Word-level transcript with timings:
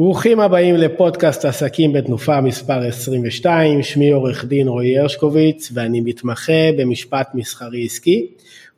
ברוכים 0.00 0.40
הבאים 0.40 0.74
לפודקאסט 0.76 1.44
עסקים 1.44 1.92
בתנופה 1.92 2.40
מספר 2.40 2.86
22, 2.88 3.82
שמי 3.82 4.10
עורך 4.10 4.44
דין 4.44 4.68
רועי 4.68 4.98
הרשקוביץ 4.98 5.70
ואני 5.74 6.00
מתמחה 6.00 6.72
במשפט 6.78 7.28
מסחרי 7.34 7.84
עסקי 7.84 8.26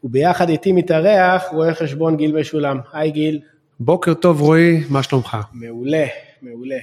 וביחד 0.04 0.48
איתי 0.48 0.72
מתארח 0.72 1.44
רואה 1.52 1.74
חשבון 1.74 2.16
גיל 2.16 2.40
משולם. 2.40 2.78
היי 2.92 3.10
גיל. 3.10 3.40
בוקר 3.80 4.14
טוב 4.14 4.40
רועי, 4.40 4.80
מה 4.88 5.02
שלומך? 5.02 5.36
מעולה, 5.52 6.06
מעולה. 6.42 6.78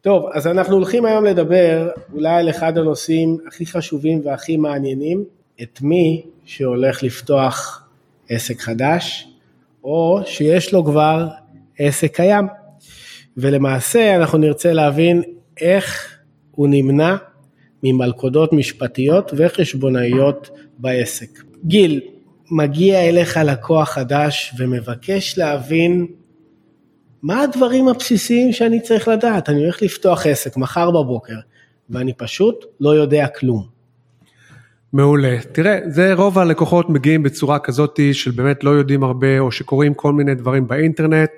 טוב, 0.00 0.26
אז 0.32 0.46
אנחנו 0.46 0.74
הולכים 0.74 1.04
היום 1.04 1.24
לדבר 1.24 1.88
אולי 2.12 2.38
על 2.38 2.50
אחד 2.50 2.78
הנושאים 2.78 3.38
הכי 3.48 3.66
חשובים 3.66 4.20
והכי 4.24 4.56
מעניינים, 4.56 5.24
את 5.62 5.78
מי 5.82 6.22
שהולך 6.44 7.02
לפתוח 7.02 7.88
עסק 8.28 8.60
חדש 8.60 9.28
או 9.84 10.20
שיש 10.24 10.72
לו 10.72 10.84
כבר 10.84 11.26
עסק 11.78 12.16
קיים. 12.16 12.65
ולמעשה 13.36 14.16
אנחנו 14.16 14.38
נרצה 14.38 14.72
להבין 14.72 15.22
איך 15.60 16.16
הוא 16.50 16.68
נמנע 16.68 17.16
ממלכודות 17.82 18.52
משפטיות 18.52 19.32
וחשבונאיות 19.36 20.50
בעסק. 20.78 21.28
גיל, 21.64 22.00
מגיע 22.50 23.08
אליך 23.08 23.36
לקוח 23.36 23.88
חדש 23.88 24.54
ומבקש 24.58 25.38
להבין 25.38 26.06
מה 27.22 27.42
הדברים 27.42 27.88
הבסיסיים 27.88 28.52
שאני 28.52 28.80
צריך 28.80 29.08
לדעת. 29.08 29.48
אני 29.48 29.60
הולך 29.64 29.82
לפתוח 29.82 30.26
עסק 30.26 30.56
מחר 30.56 30.90
בבוקר 30.90 31.36
ואני 31.90 32.12
פשוט 32.12 32.64
לא 32.80 32.90
יודע 32.90 33.26
כלום. 33.26 33.66
מעולה. 34.92 35.36
תראה, 35.52 35.78
זה 35.86 36.14
רוב 36.14 36.38
הלקוחות 36.38 36.90
מגיעים 36.90 37.22
בצורה 37.22 37.58
כזאת 37.58 38.00
של 38.12 38.30
באמת 38.30 38.64
לא 38.64 38.70
יודעים 38.70 39.02
הרבה 39.02 39.38
או 39.38 39.52
שקוראים 39.52 39.94
כל 39.94 40.12
מיני 40.12 40.34
דברים 40.34 40.68
באינטרנט. 40.68 41.30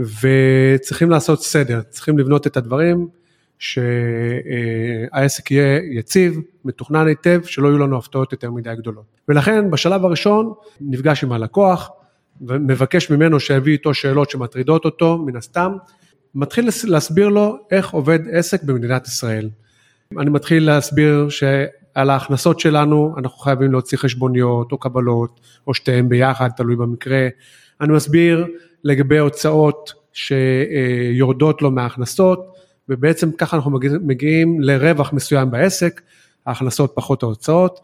וצריכים 0.00 1.10
לעשות 1.10 1.42
סדר, 1.42 1.80
צריכים 1.90 2.18
לבנות 2.18 2.46
את 2.46 2.56
הדברים, 2.56 3.08
שהעסק 3.60 5.50
יהיה 5.50 5.80
יציב, 5.90 6.38
מתוכנן 6.64 7.06
היטב, 7.06 7.40
שלא 7.44 7.68
יהיו 7.68 7.78
לנו 7.78 7.98
הפתעות 7.98 8.32
יותר 8.32 8.50
מדי 8.50 8.74
גדולות. 8.76 9.04
ולכן 9.28 9.70
בשלב 9.70 10.04
הראשון 10.04 10.52
נפגש 10.80 11.24
עם 11.24 11.32
הלקוח, 11.32 11.90
ומבקש 12.40 13.10
ממנו 13.10 13.40
שיביא 13.40 13.72
איתו 13.72 13.94
שאלות 13.94 14.30
שמטרידות 14.30 14.84
אותו, 14.84 15.18
מן 15.18 15.36
הסתם, 15.36 15.72
מתחיל 16.34 16.68
להסביר 16.84 17.28
לו 17.28 17.56
איך 17.70 17.90
עובד 17.90 18.18
עסק 18.32 18.62
במדינת 18.62 19.06
ישראל. 19.06 19.48
אני 20.18 20.30
מתחיל 20.30 20.66
להסביר 20.66 21.28
שעל 21.28 22.10
ההכנסות 22.10 22.60
שלנו 22.60 23.14
אנחנו 23.18 23.38
חייבים 23.38 23.72
להוציא 23.72 23.98
חשבוניות 23.98 24.72
או 24.72 24.78
קבלות 24.78 25.40
או 25.66 25.74
שתיהן 25.74 26.08
ביחד, 26.08 26.48
תלוי 26.56 26.76
במקרה. 26.76 27.28
אני 27.80 27.92
מסביר 27.92 28.46
לגבי 28.84 29.18
הוצאות 29.18 29.92
שיורדות 30.12 31.62
לו 31.62 31.70
מההכנסות, 31.70 32.46
ובעצם 32.88 33.32
ככה 33.32 33.56
אנחנו 33.56 33.70
מגיעים 34.02 34.60
לרווח 34.60 35.12
מסוים 35.12 35.50
בעסק, 35.50 36.00
ההכנסות 36.46 36.92
פחות 36.94 37.22
ההוצאות, 37.22 37.80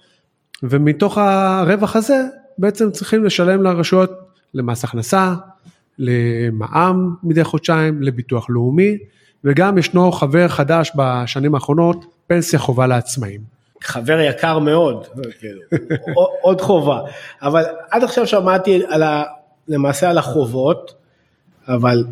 ומתוך 0.63 1.19
הרווח 1.19 1.97
הזה 1.97 2.25
בעצם 2.59 2.91
צריכים 2.91 3.25
לשלם 3.25 3.63
לרשויות 3.63 4.11
למס 4.55 4.85
הכנסה, 4.85 5.35
למע"מ 5.99 7.15
מדי 7.23 7.45
חודשיים, 7.45 8.03
לביטוח 8.03 8.51
לאומי, 8.51 8.99
וגם 9.45 9.79
ישנו 9.79 10.13
חבר 10.13 10.49
חדש 10.49 10.93
בשנים 10.97 11.55
האחרונות, 11.55 12.05
פנסיה 12.27 12.59
חובה 12.59 12.87
לעצמאים. 12.87 13.41
חבר 13.83 14.21
יקר 14.21 14.59
מאוד, 14.59 15.07
כאילו, 15.41 15.61
עוד 16.43 16.61
חובה, 16.61 17.01
אבל 17.43 17.63
עד 17.91 18.05
עכשיו 18.05 18.27
שמעתי 18.27 18.83
על. 18.89 19.03
למעשה 19.69 20.11
על 20.11 20.19
החובות, 20.19 20.95
אבל 21.69 22.05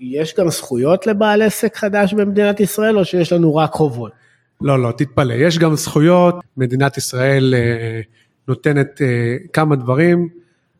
יש 0.00 0.34
גם 0.38 0.48
זכויות 0.48 1.06
לבעל 1.06 1.42
עסק 1.42 1.76
חדש 1.76 2.14
במדינת 2.14 2.60
ישראל, 2.60 2.98
או 2.98 3.04
שיש 3.04 3.32
לנו 3.32 3.56
רק 3.56 3.72
חובות? 3.72 4.12
לא, 4.60 4.82
לא, 4.82 4.92
תתפלא, 4.92 5.34
יש 5.34 5.58
גם 5.58 5.76
זכויות, 5.76 6.34
מדינת 6.56 6.96
ישראל 6.96 7.54
אה, 7.56 8.00
נותנת 8.48 9.02
אה, 9.02 9.36
כמה 9.52 9.76
דברים. 9.76 10.28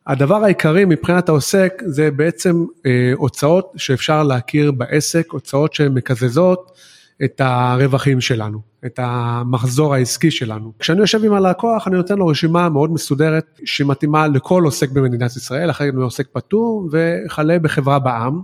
הדבר 0.06 0.44
העיקרי 0.44 0.84
מבחינת 0.84 1.28
העוסק 1.28 1.82
זה 1.86 2.10
בעצם 2.10 2.64
אה, 2.86 3.12
הוצאות 3.16 3.72
שאפשר 3.76 4.22
להכיר 4.22 4.72
בעסק, 4.72 5.32
הוצאות 5.32 5.74
שהן 5.74 5.94
מקזזות 5.94 6.78
את 7.24 7.40
הרווחים 7.44 8.20
שלנו, 8.20 8.60
את 8.86 9.00
המחזור 9.02 9.94
העסקי 9.94 10.30
שלנו. 10.30 10.72
כשאני 10.78 11.00
יושב 11.00 11.24
עם 11.24 11.32
הלקוח 11.32 11.88
אני 11.88 11.96
נותן 11.96 12.18
לו 12.18 12.26
רשימה 12.26 12.68
מאוד 12.68 12.92
מסודרת 12.92 13.60
שמתאימה 13.64 14.26
לכל 14.26 14.62
עוסק 14.64 14.90
במדינת 14.90 15.36
ישראל, 15.36 15.70
אחרי 15.70 15.90
זה 15.96 16.02
עוסק 16.02 16.26
פטור 16.32 16.88
וכלה 16.92 17.58
בחברה 17.58 17.98
בע"מ. 17.98 18.42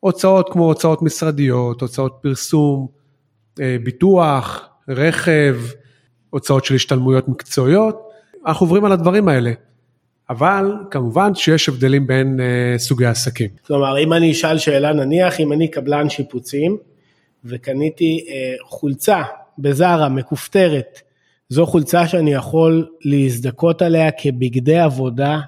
הוצאות 0.00 0.48
כמו 0.52 0.64
הוצאות 0.64 1.02
משרדיות, 1.02 1.80
הוצאות 1.80 2.18
פרסום, 2.22 2.86
אה, 3.60 3.76
ביטוח, 3.84 4.68
רכב, 4.88 5.56
הוצאות 6.30 6.64
של 6.64 6.74
השתלמויות 6.74 7.28
מקצועיות, 7.28 8.08
אנחנו 8.46 8.66
עוברים 8.66 8.84
על 8.84 8.92
הדברים 8.92 9.28
האלה. 9.28 9.52
אבל 10.30 10.72
כמובן 10.90 11.34
שיש 11.34 11.68
הבדלים 11.68 12.06
בין 12.06 12.40
uh, 12.40 12.78
סוגי 12.78 13.06
עסקים. 13.06 13.50
כלומר, 13.66 13.98
אם 13.98 14.12
אני 14.12 14.32
אשאל 14.32 14.58
שאלה 14.58 14.92
נניח, 14.92 15.40
אם 15.40 15.52
אני 15.52 15.68
קבלן 15.68 16.08
שיפוצים, 16.08 16.76
וקניתי 17.44 18.24
אה, 18.28 18.54
חולצה 18.62 19.22
בזארה 19.58 20.08
מכופתרת, 20.08 21.00
זו 21.48 21.66
חולצה 21.66 22.08
שאני 22.08 22.32
יכול 22.32 22.88
להזדכות 23.00 23.82
עליה 23.82 24.10
כבגדי 24.10 24.78
עבודה 24.78 25.40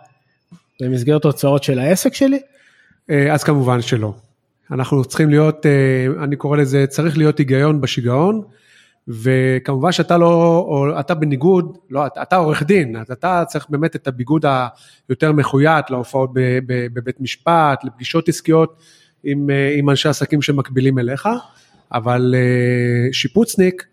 במסגרת 0.80 1.24
הוצאות 1.24 1.62
של 1.62 1.78
העסק 1.78 2.14
שלי? 2.14 2.38
אה, 3.10 3.34
אז 3.34 3.44
כמובן 3.44 3.82
שלא. 3.82 4.12
אנחנו 4.70 5.04
צריכים 5.04 5.30
להיות, 5.30 5.66
אה, 5.66 6.24
אני 6.24 6.36
קורא 6.36 6.56
לזה, 6.56 6.86
צריך 6.86 7.18
להיות 7.18 7.38
היגיון 7.38 7.80
בשיגעון, 7.80 8.42
וכמובן 9.08 9.92
שאתה 9.92 10.18
לא, 10.18 10.64
או 10.68 11.00
אתה 11.00 11.14
בניגוד, 11.14 11.78
לא, 11.90 12.06
אתה 12.06 12.36
עורך 12.36 12.62
דין, 12.62 12.96
אז 12.96 13.10
אתה 13.10 13.42
צריך 13.48 13.66
באמת 13.70 13.96
את 13.96 14.08
הביגוד 14.08 14.44
היותר 15.08 15.32
מחויית 15.32 15.90
להופעות 15.90 16.30
בבית 16.66 17.20
משפט, 17.20 17.84
לפגישות 17.84 18.28
עסקיות 18.28 18.76
עם, 19.24 19.50
אה, 19.50 19.74
עם 19.78 19.90
אנשי 19.90 20.08
עסקים 20.08 20.42
שמקבילים 20.42 20.98
אליך. 20.98 21.28
אבל 21.92 22.34
אה, 22.36 23.12
שיפוצניק 23.12 23.86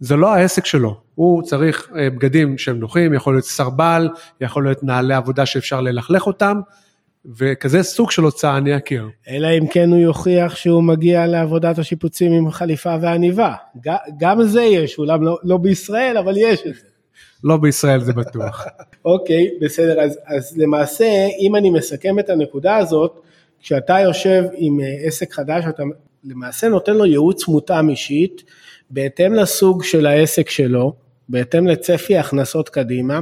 זה 0.00 0.16
לא 0.16 0.34
העסק 0.34 0.66
שלו, 0.66 1.00
הוא 1.14 1.42
צריך 1.42 1.90
אה, 1.96 2.10
בגדים 2.10 2.58
שהם 2.58 2.78
נוחים, 2.78 3.14
יכול 3.14 3.34
להיות 3.34 3.44
סרבל, 3.44 4.08
יכול 4.40 4.64
להיות 4.64 4.84
נעלי 4.84 5.14
עבודה 5.14 5.46
שאפשר 5.46 5.80
ללכלך 5.80 6.26
אותם, 6.26 6.60
וכזה 7.36 7.82
סוג 7.82 8.10
של 8.10 8.22
הוצאה 8.22 8.56
אני 8.56 8.76
אכיר. 8.76 9.08
אלא 9.28 9.48
אם 9.58 9.66
כן 9.66 9.90
הוא 9.90 9.98
יוכיח 9.98 10.56
שהוא 10.56 10.82
מגיע 10.82 11.26
לעבודת 11.26 11.78
השיפוצים 11.78 12.32
עם 12.32 12.50
חליפה 12.50 12.96
ועניבה. 13.00 13.54
גם 14.18 14.42
זה 14.42 14.62
יש, 14.62 14.98
אולם 14.98 15.22
לא, 15.22 15.38
לא 15.42 15.56
בישראל, 15.56 16.18
אבל 16.18 16.34
יש 16.36 16.60
את 16.66 16.74
זה. 16.74 16.86
לא 17.44 17.56
בישראל 17.56 18.00
זה 18.00 18.12
בטוח. 18.12 18.66
אוקיי, 19.04 19.46
okay, 19.46 19.64
בסדר, 19.64 20.00
אז, 20.00 20.18
אז 20.26 20.58
למעשה, 20.58 21.26
אם 21.40 21.56
אני 21.56 21.70
מסכם 21.70 22.18
את 22.18 22.30
הנקודה 22.30 22.76
הזאת, 22.76 23.22
כשאתה 23.60 24.00
יושב 24.00 24.44
עם 24.54 24.80
אה, 24.80 25.06
עסק 25.06 25.32
חדש, 25.32 25.64
אתה 25.68 25.82
למעשה 26.24 26.68
נותן 26.68 26.96
לו 26.96 27.06
ייעוץ 27.06 27.48
מותאם 27.48 27.88
אישית, 27.88 28.42
בהתאם 28.90 29.32
לסוג 29.32 29.82
של 29.84 30.06
העסק 30.06 30.50
שלו, 30.50 30.92
בהתאם 31.28 31.66
לצפי 31.66 32.16
הכנסות 32.16 32.68
קדימה, 32.68 33.20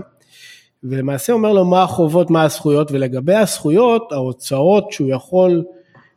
ולמעשה 0.85 1.32
אומר 1.32 1.52
לו 1.52 1.64
מה 1.64 1.82
החובות, 1.82 2.31
מה 2.31 2.43
הזכויות, 2.43 2.93
ולגבי 2.93 3.35
הזכויות, 3.35 4.12
ההוצאות 4.12 4.93
שהוא 4.93 5.11
יכול 5.11 5.64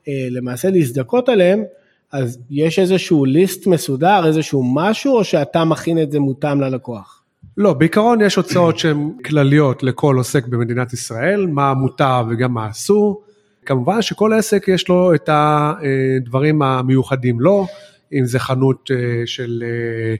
אה, 0.08 0.28
למעשה 0.32 0.70
להזדכות 0.70 1.30
עליהן, 1.30 1.64
אז 2.12 2.40
יש 2.50 2.80
איזשהו 2.80 3.26
ליסט 3.26 3.68
מסודר, 3.68 4.28
איזשהו 4.28 4.64
משהו, 4.76 5.18
או 5.18 5.24
שאתה 5.24 5.66
מכין 5.66 6.02
את 6.02 6.12
זה 6.12 6.20
מותאם 6.20 6.62
ללקוח? 6.62 7.24
לא, 7.58 7.74
בעיקרון 7.74 8.22
יש 8.22 8.36
הוצאות 8.36 8.80
שהן 8.80 9.12
כלליות 9.26 9.84
לכל 9.84 10.16
עוסק 10.18 10.48
במדינת 10.48 10.94
ישראל, 10.94 11.46
מה 11.46 11.74
מותר 11.74 12.22
וגם 12.30 12.54
מה 12.54 12.70
אסור. 12.70 13.24
כמובן 13.66 14.02
שכל 14.02 14.34
עסק 14.34 14.68
יש 14.68 14.90
לו 14.90 15.14
את 15.16 15.30
הדברים 15.32 16.62
המיוחדים 16.62 17.40
לו, 17.40 17.68
אם 18.14 18.26
זה 18.26 18.40
חנות 18.40 18.90
אה, 18.92 18.98
של 19.26 19.64
אה, 19.66 20.16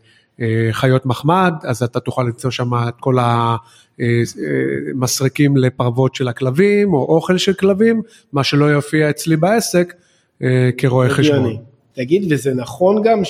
אה, 0.46 0.70
חיות 0.72 1.06
מחמד, 1.06 1.54
אז 1.64 1.84
אתה 1.84 2.00
תוכל 2.00 2.24
למצוא 2.24 2.52
שם 2.52 2.74
את 2.88 2.94
כל 3.00 3.18
המסרקים 4.96 5.58
לפרוות 5.58 6.16
של 6.16 6.28
הכלבים, 6.28 6.94
או 6.94 7.16
אוכל 7.16 7.38
של 7.38 7.54
כלבים, 7.54 8.02
מה 8.34 8.44
שלא 8.44 8.66
יופיע 8.66 9.10
אצלי 9.10 9.36
בעסק 9.36 9.94
כרואה 10.78 11.10
חשבון. 11.10 11.58
תגיד, 11.94 12.34
וזה 12.34 12.54
נכון 12.54 13.02
גם 13.04 13.24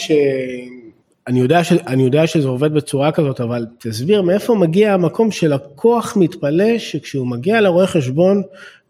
אני 1.28 1.40
יודע, 1.40 1.64
ש, 1.64 1.72
אני 1.72 2.04
יודע 2.04 2.28
שזה 2.28 2.48
עובד 2.48 2.74
בצורה 2.74 3.12
כזאת, 3.12 3.42
אבל 3.42 3.66
תסביר 3.80 4.22
מאיפה 4.22 4.56
מגיע 4.56 4.94
המקום 4.94 5.32
שלקוח 5.32 6.18
מתפלא 6.18 6.78
שכשהוא 6.78 7.28
מגיע 7.28 7.62
לרואה 7.62 7.88
חשבון, 7.88 8.42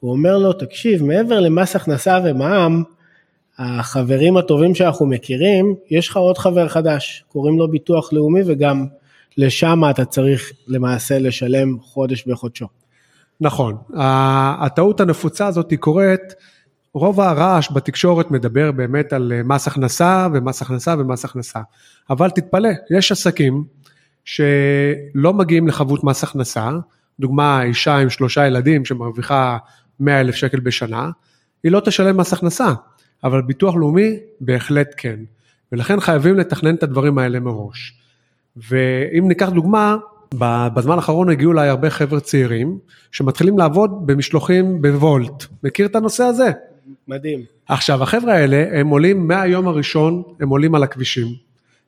הוא 0.03 0.11
אומר 0.11 0.37
לו, 0.37 0.53
תקשיב, 0.53 1.03
מעבר 1.03 1.39
למס 1.39 1.75
הכנסה 1.75 2.19
ומע"מ, 2.25 2.83
החברים 3.59 4.37
הטובים 4.37 4.75
שאנחנו 4.75 5.05
מכירים, 5.05 5.75
יש 5.89 6.09
לך 6.09 6.17
עוד 6.17 6.37
חבר 6.37 6.67
חדש, 6.67 7.23
קוראים 7.27 7.59
לו 7.59 7.71
ביטוח 7.71 8.13
לאומי 8.13 8.41
וגם 8.45 8.85
לשם 9.37 9.81
אתה 9.89 10.05
צריך 10.05 10.51
למעשה 10.67 11.19
לשלם 11.19 11.79
חודש 11.79 12.27
בחודשו. 12.27 12.67
נכון, 13.41 13.77
הטעות 14.59 14.99
הנפוצה 14.99 15.47
הזאת 15.47 15.71
היא 15.71 15.79
קורית, 15.79 16.33
רוב 16.93 17.19
הרעש 17.19 17.71
בתקשורת 17.71 18.31
מדבר 18.31 18.71
באמת 18.71 19.13
על 19.13 19.31
מס 19.45 19.67
הכנסה 19.67 20.27
ומס 20.33 20.61
הכנסה 20.61 20.95
ומס 20.99 21.25
הכנסה, 21.25 21.59
אבל 22.09 22.29
תתפלא, 22.29 22.69
יש 22.97 23.11
עסקים 23.11 23.63
שלא 24.25 25.33
מגיעים 25.33 25.67
לחבות 25.67 26.03
מס 26.03 26.23
הכנסה, 26.23 26.69
דוגמה 27.19 27.63
אישה 27.63 27.97
עם 27.97 28.09
שלושה 28.09 28.47
ילדים 28.47 28.85
שמרוויחה 28.85 29.57
100 29.99 30.21
אלף 30.21 30.35
שקל 30.35 30.59
בשנה, 30.59 31.09
היא 31.63 31.71
לא 31.71 31.79
תשלם 31.79 32.17
מס 32.17 32.33
הכנסה, 32.33 32.73
אבל 33.23 33.41
ביטוח 33.41 33.75
לאומי 33.75 34.17
בהחלט 34.41 34.93
כן, 34.97 35.19
ולכן 35.71 35.99
חייבים 35.99 36.37
לתכנן 36.37 36.75
את 36.75 36.83
הדברים 36.83 37.17
האלה 37.17 37.39
מראש. 37.39 37.93
ואם 38.55 39.27
ניקח 39.27 39.49
דוגמה, 39.49 39.97
בזמן 40.73 40.95
האחרון 40.95 41.29
הגיעו 41.29 41.51
אליי 41.51 41.69
הרבה 41.69 41.89
חבר'ה 41.89 42.19
צעירים 42.19 42.77
שמתחילים 43.11 43.57
לעבוד 43.57 44.07
במשלוחים 44.07 44.81
בוולט. 44.81 45.45
מכיר 45.63 45.85
את 45.85 45.95
הנושא 45.95 46.23
הזה? 46.23 46.51
מדהים. 47.07 47.43
עכשיו, 47.67 48.03
החבר'ה 48.03 48.33
האלה, 48.33 48.79
הם 48.79 48.87
עולים 48.87 49.27
מהיום 49.27 49.67
הראשון, 49.67 50.23
הם 50.39 50.49
עולים 50.49 50.75
על 50.75 50.83
הכבישים. 50.83 51.27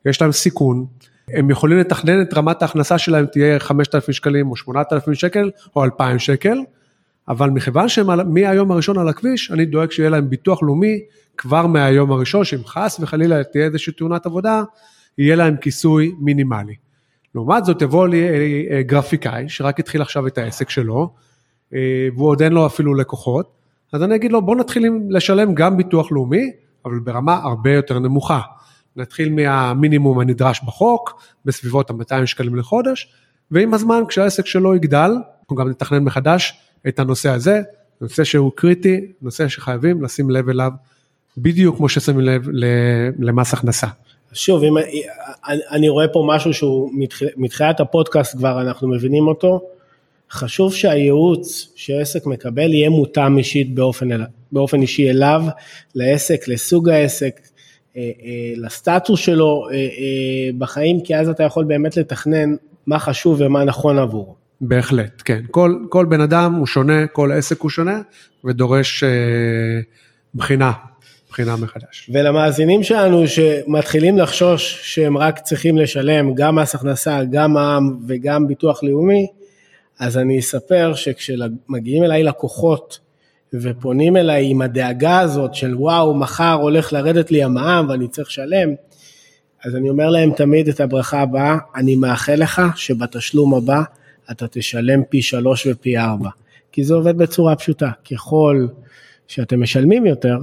יש 0.06 0.22
להם 0.22 0.32
סיכון, 0.32 0.86
הם 1.30 1.50
יכולים 1.50 1.78
לתכנן 1.78 2.22
את 2.22 2.34
רמת 2.34 2.62
ההכנסה 2.62 2.98
שלהם 2.98 3.26
תהיה 3.26 3.60
5,000 3.60 4.14
שקלים 4.14 4.52
או 4.52 4.56
8,000 4.56 5.14
שקל 5.14 5.52
או 5.76 5.84
2,000 5.84 6.20
שקל, 6.20 6.58
אבל 7.28 7.50
מכיוון 7.50 7.90
שהם 7.90 8.34
מהיום 8.34 8.72
הראשון 8.72 8.98
על 8.98 9.08
הכביש, 9.08 9.52
אני 9.52 9.66
דואג 9.66 9.92
שיהיה 9.92 10.10
להם 10.10 10.30
ביטוח 10.30 10.64
לאומי 10.64 11.00
כבר 11.38 11.68
מהיום 11.68 12.12
הראשון, 12.12 12.46
שאם 12.46 12.66
חס 12.66 13.00
וחלילה 13.00 13.44
תהיה 13.44 13.66
איזושהי 13.66 13.94
תאונת 13.94 14.26
עבודה, 14.26 14.64
יהיה 15.18 15.36
להם 15.36 15.56
כיסוי 15.58 16.16
מינימלי. 16.20 16.76
לעומת 17.36 17.66
זאת 17.66 17.82
יבוא 17.82 18.08
לי 18.08 18.24
אה, 18.24 18.78
אה, 18.78 18.84
גרפיקאי 18.84 19.50
שרק 19.50 19.80
התחיל 19.80 20.02
עכשיו 20.02 20.28
את 20.28 20.38
העסק 20.38 20.70
שלו, 20.70 21.14
אה, 21.74 22.08
והוא 22.16 22.28
עוד 22.28 22.42
אין 22.42 22.54
לו 22.54 22.66
אפילו 22.66 22.94
לקוחות, 22.94 23.52
אז 23.94 24.04
אני 24.04 24.16
אגיד 24.16 24.32
לו 24.32 24.42
בוא 24.42 24.56
נתחיל 24.56 24.86
לשלם 25.10 25.54
גם 25.54 25.78
ביטוח 25.78 26.12
לאומי, 26.12 26.52
אבל 26.86 27.00
ברמה 27.00 27.34
הרבה 27.44 27.72
יותר 27.72 28.00
נמוכה. 28.00 28.42
נתחיל 28.96 29.34
מהמינימום 29.34 30.20
הנדרש 30.20 30.62
בחוק, 30.66 31.22
בסביבות 31.46 31.90
ה-200 31.90 32.26
שקלים 32.26 32.56
לחודש, 32.56 33.14
ועם 33.52 33.74
הזמן 33.74 34.04
כשהעסק 34.08 34.46
שלו 34.46 34.76
יגדל, 34.76 35.12
אנחנו 35.42 35.56
גם 35.56 35.70
נתכנן 35.70 36.04
מחדש 36.04 36.65
את 36.88 37.00
הנושא 37.00 37.30
הזה, 37.30 37.62
נושא 38.02 38.24
שהוא 38.24 38.52
קריטי, 38.56 39.02
נושא 39.22 39.48
שחייבים 39.48 40.04
לשים 40.04 40.30
לב 40.30 40.50
אליו, 40.50 40.72
בדיוק 41.38 41.78
כמו 41.78 41.90
ששמים 41.90 42.20
לב 42.20 42.48
למס 43.20 43.54
הכנסה. 43.54 43.88
שוב, 44.34 44.64
אם, 44.64 44.74
אני 45.48 45.90
רואה 45.90 46.08
פה 46.08 46.26
משהו 46.28 46.54
שהוא 46.54 46.92
מתחילת 47.38 47.80
הפודקאסט 47.80 48.38
כבר 48.38 48.62
אנחנו 48.62 48.88
מבינים 48.88 49.28
אותו, 49.28 49.62
חשוב 50.32 50.74
שהייעוץ 50.74 51.74
שעסק 51.76 52.26
מקבל 52.26 52.74
יהיה 52.74 52.90
מותאם 52.90 53.38
אישית 53.38 53.76
באופן, 53.76 54.10
באופן 54.52 54.82
אישי 54.82 55.10
אליו, 55.10 55.42
לעסק, 55.96 56.48
לסוג 56.48 56.90
העסק, 56.90 57.42
אה, 57.98 58.02
אה, 58.02 58.54
לסטטוס 58.58 59.20
שלו 59.20 59.68
אה, 59.72 59.78
בחיים, 60.58 61.02
כי 61.02 61.16
אז 61.16 61.30
אתה 61.30 61.44
יכול 61.44 61.64
באמת 61.64 61.98
לתכנן 61.98 62.56
מה 62.88 63.00
חשוב 63.00 63.38
ומה 63.40 63.64
נכון 63.64 64.00
עבורו. 64.00 64.45
בהחלט, 64.62 65.22
כן. 65.26 65.42
כל, 65.52 65.76
כל 65.90 66.06
בן 66.06 66.22
אדם 66.22 66.54
הוא 66.54 66.68
שונה, 66.68 67.08
כל 67.08 67.32
עסק 67.32 67.62
הוא 67.62 67.70
שונה, 67.70 68.02
ודורש 68.46 69.04
אה, 69.04 69.10
בחינה 70.36 70.72
בחינה 71.36 71.56
מחדש. 71.56 72.10
ולמאזינים 72.14 72.84
שלנו 72.84 73.28
שמתחילים 73.28 74.18
לחשוש 74.18 74.80
שהם 74.84 75.18
רק 75.18 75.40
צריכים 75.40 75.78
לשלם 75.78 76.34
גם 76.34 76.56
מס 76.56 76.76
הכנסה, 76.76 77.20
גם 77.32 77.54
מע"מ 77.54 77.98
וגם 78.08 78.48
ביטוח 78.48 78.84
לאומי, 78.84 79.28
אז 80.00 80.18
אני 80.18 80.40
אספר 80.40 80.94
שכשמגיעים 80.94 82.04
אליי 82.04 82.24
לקוחות 82.24 83.00
ופונים 83.54 84.18
אליי 84.18 84.46
עם 84.52 84.62
הדאגה 84.62 85.20
הזאת 85.20 85.56
של 85.56 85.76
וואו, 85.76 86.14
מחר 86.14 86.54
הולך 86.54 86.94
לרדת 86.94 87.32
לי 87.32 87.44
המע"מ 87.44 87.86
ואני 87.90 88.08
צריך 88.08 88.28
לשלם, 88.28 88.70
אז 89.66 89.76
אני 89.76 89.90
אומר 89.90 90.10
להם 90.10 90.32
תמיד 90.36 90.68
את 90.68 90.80
הברכה 90.80 91.22
הבאה, 91.22 91.58
אני 91.76 91.96
מאחל 91.96 92.36
לך 92.36 92.62
שבתשלום 92.76 93.54
הבא 93.54 93.82
אתה 94.32 94.48
תשלם 94.48 95.04
פי 95.10 95.22
שלוש 95.22 95.68
ופי 95.68 95.98
ארבע, 95.98 96.30
כי 96.72 96.84
זה 96.84 96.94
עובד 96.94 97.18
בצורה 97.18 97.56
פשוטה, 97.56 97.92
ככל 98.12 98.68
שאתם 99.28 99.62
משלמים 99.62 100.06
יותר, 100.06 100.38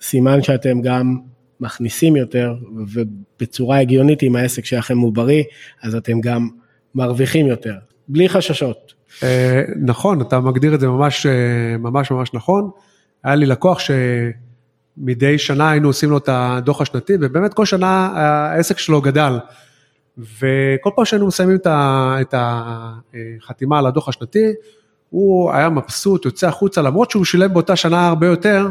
סימן 0.00 0.42
שאתם 0.42 0.80
גם 0.80 1.18
מכניסים 1.60 2.16
יותר, 2.16 2.54
ובצורה 2.94 3.78
הגיונית 3.78 4.22
אם 4.22 4.36
העסק 4.36 4.64
שלכם 4.64 4.98
הוא 4.98 5.12
בריא, 5.12 5.42
אז 5.82 5.94
אתם 5.94 6.20
גם 6.20 6.48
מרוויחים 6.94 7.46
יותר, 7.46 7.74
בלי 8.08 8.28
חששות. 8.28 8.94
אה, 9.22 9.62
נכון, 9.76 10.20
אתה 10.20 10.40
מגדיר 10.40 10.74
את 10.74 10.80
זה 10.80 10.88
ממש 10.88 11.26
אה, 11.26 11.78
ממש 11.78 12.10
ממש 12.10 12.34
נכון. 12.34 12.70
היה 13.24 13.34
לי 13.34 13.46
לקוח 13.46 13.78
שמדי 14.98 15.38
שנה 15.38 15.70
היינו 15.70 15.88
עושים 15.88 16.10
לו 16.10 16.18
את 16.18 16.28
הדוח 16.32 16.80
השנתי, 16.80 17.12
ובאמת 17.20 17.54
כל 17.54 17.64
שנה 17.64 18.10
העסק 18.14 18.78
שלו 18.78 19.00
גדל. 19.00 19.38
וכל 20.18 20.90
פעם 20.96 21.04
שהיינו 21.04 21.26
מסיימים 21.26 21.58
את 21.66 22.34
החתימה 22.34 23.78
על 23.78 23.86
הדוח 23.86 24.08
השנתי, 24.08 24.52
הוא 25.10 25.52
היה 25.52 25.68
מבסוט, 25.68 26.24
יוצא 26.24 26.48
החוצה, 26.48 26.82
למרות 26.82 27.10
שהוא 27.10 27.24
שילם 27.24 27.54
באותה 27.54 27.76
שנה 27.76 28.08
הרבה 28.08 28.26
יותר, 28.26 28.68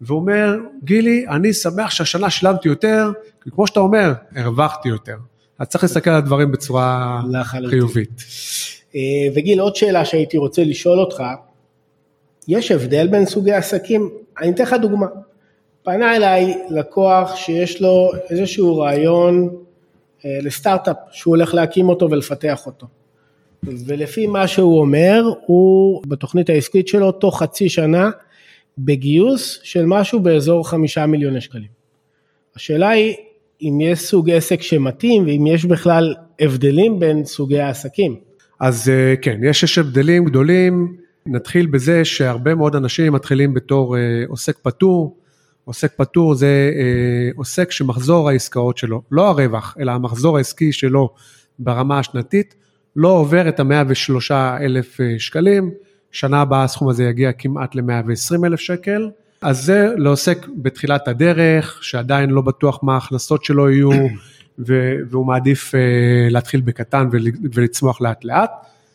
ואומר, 0.00 0.56
גילי, 0.84 1.24
אני 1.28 1.52
שמח 1.52 1.90
שהשנה 1.90 2.30
שילמתי 2.30 2.68
יותר, 2.68 3.10
כי 3.44 3.50
כמו 3.50 3.66
שאתה 3.66 3.80
אומר, 3.80 4.12
הרווחתי 4.36 4.88
יותר. 4.88 5.16
אז 5.58 5.68
צריך 5.68 5.84
להסתכל 5.84 6.10
על 6.10 6.16
הדברים 6.16 6.52
בצורה 6.52 7.20
חיובית. 7.68 8.22
אה, 8.94 9.00
וגיל, 9.34 9.60
עוד 9.60 9.76
שאלה 9.76 10.04
שהייתי 10.04 10.36
רוצה 10.36 10.64
לשאול 10.64 11.00
אותך, 11.00 11.22
יש 12.48 12.70
הבדל 12.70 13.06
בין 13.06 13.26
סוגי 13.26 13.52
עסקים? 13.52 14.10
אני 14.40 14.50
אתן 14.50 14.62
לך 14.62 14.72
דוגמה. 14.82 15.06
פנה 15.82 16.16
אליי 16.16 16.54
לקוח 16.70 17.36
שיש 17.36 17.82
לו 17.82 18.10
איזשהו 18.30 18.78
רעיון 18.78 19.48
אה, 19.48 19.56
לסטארט-אפ 20.24 20.96
שהוא 21.12 21.36
הולך 21.36 21.54
להקים 21.54 21.88
אותו 21.88 22.10
ולפתח 22.10 22.66
אותו. 22.66 22.86
ולפי 23.64 24.26
מה 24.26 24.48
שהוא 24.48 24.80
אומר, 24.80 25.22
הוא 25.46 26.02
בתוכנית 26.06 26.50
העסקית 26.50 26.88
שלו 26.88 27.12
תוך 27.12 27.42
חצי 27.42 27.68
שנה 27.68 28.10
בגיוס 28.78 29.60
של 29.62 29.86
משהו 29.86 30.20
באזור 30.20 30.68
חמישה 30.68 31.06
מיליוני 31.06 31.40
שקלים. 31.40 31.68
השאלה 32.56 32.88
היא 32.88 33.14
אם 33.62 33.78
יש 33.80 33.98
סוג 33.98 34.30
עסק 34.30 34.62
שמתאים 34.62 35.26
ואם 35.26 35.46
יש 35.46 35.64
בכלל 35.64 36.14
הבדלים 36.40 37.00
בין 37.00 37.24
סוגי 37.24 37.60
העסקים. 37.60 38.16
אז 38.60 38.88
אה, 38.88 39.14
כן, 39.22 39.40
יש, 39.44 39.62
יש 39.62 39.78
הבדלים 39.78 40.24
גדולים. 40.24 40.96
נתחיל 41.26 41.66
בזה 41.66 42.04
שהרבה 42.04 42.54
מאוד 42.54 42.76
אנשים 42.76 43.12
מתחילים 43.12 43.54
בתור 43.54 43.96
אה, 43.96 44.02
עוסק 44.28 44.58
פטור. 44.62 45.16
עוסק 45.64 45.92
פטור 45.96 46.34
זה 46.34 46.72
אה, 46.76 47.30
עוסק 47.36 47.70
שמחזור 47.70 48.28
העסקאות 48.28 48.78
שלו, 48.78 49.02
לא 49.10 49.28
הרווח, 49.28 49.76
אלא 49.80 49.92
המחזור 49.92 50.36
העסקי 50.36 50.72
שלו 50.72 51.10
ברמה 51.58 51.98
השנתית, 51.98 52.54
לא 52.96 53.08
עובר 53.08 53.48
את 53.48 53.60
ה-103 53.60 54.32
אלף 54.60 54.98
שקלים. 55.18 55.70
שנה 56.12 56.40
הבאה 56.40 56.64
הסכום 56.64 56.88
הזה 56.88 57.04
יגיע 57.04 57.32
כמעט 57.32 57.74
ל-120 57.74 58.46
אלף 58.46 58.60
שקל. 58.60 59.10
אז 59.42 59.64
זה 59.64 59.88
לעוסק 59.96 60.46
בתחילת 60.56 61.08
הדרך, 61.08 61.78
שעדיין 61.82 62.30
לא 62.30 62.40
בטוח 62.40 62.78
מה 62.82 62.94
ההכנסות 62.94 63.44
שלו 63.44 63.70
יהיו, 63.70 63.90
והוא 64.58 65.26
מעדיף 65.26 65.74
uh, 65.74 65.78
להתחיל 66.32 66.60
בקטן 66.60 67.08
ולצמוח 67.52 68.00
לאט 68.00 68.24
לאט. 68.24 68.50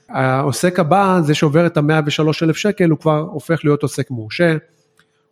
העוסק 0.09 0.79
הבא, 0.79 1.19
זה 1.23 1.33
שעובר 1.33 1.65
את 1.65 1.77
ה-103 1.77 2.43
אלף 2.43 2.57
שקל, 2.57 2.89
הוא 2.89 2.99
כבר 2.99 3.19
הופך 3.19 3.59
להיות 3.63 3.83
עוסק 3.83 4.11
מורשה. 4.11 4.57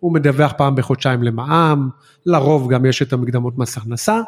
הוא 0.06 0.14
מדווח 0.14 0.54
פעם 0.58 0.76
בחודשיים 0.76 1.24
למע"מ, 1.24 1.90
לרוב 2.26 2.74
גם 2.74 2.86
יש 2.86 3.02
את 3.02 3.14
המקדמות 3.14 3.58
מס 3.58 3.78
הכנסה, 3.78 4.22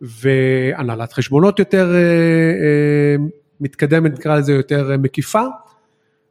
והנהלת 0.00 1.12
חשבונות 1.12 1.58
יותר 1.58 1.92
uh, 1.92 3.20
uh, 3.20 3.36
מתקדמת, 3.60 4.12
נקרא 4.12 4.36
לזה 4.36 4.52
יותר 4.52 4.96
מקיפה. 4.98 5.42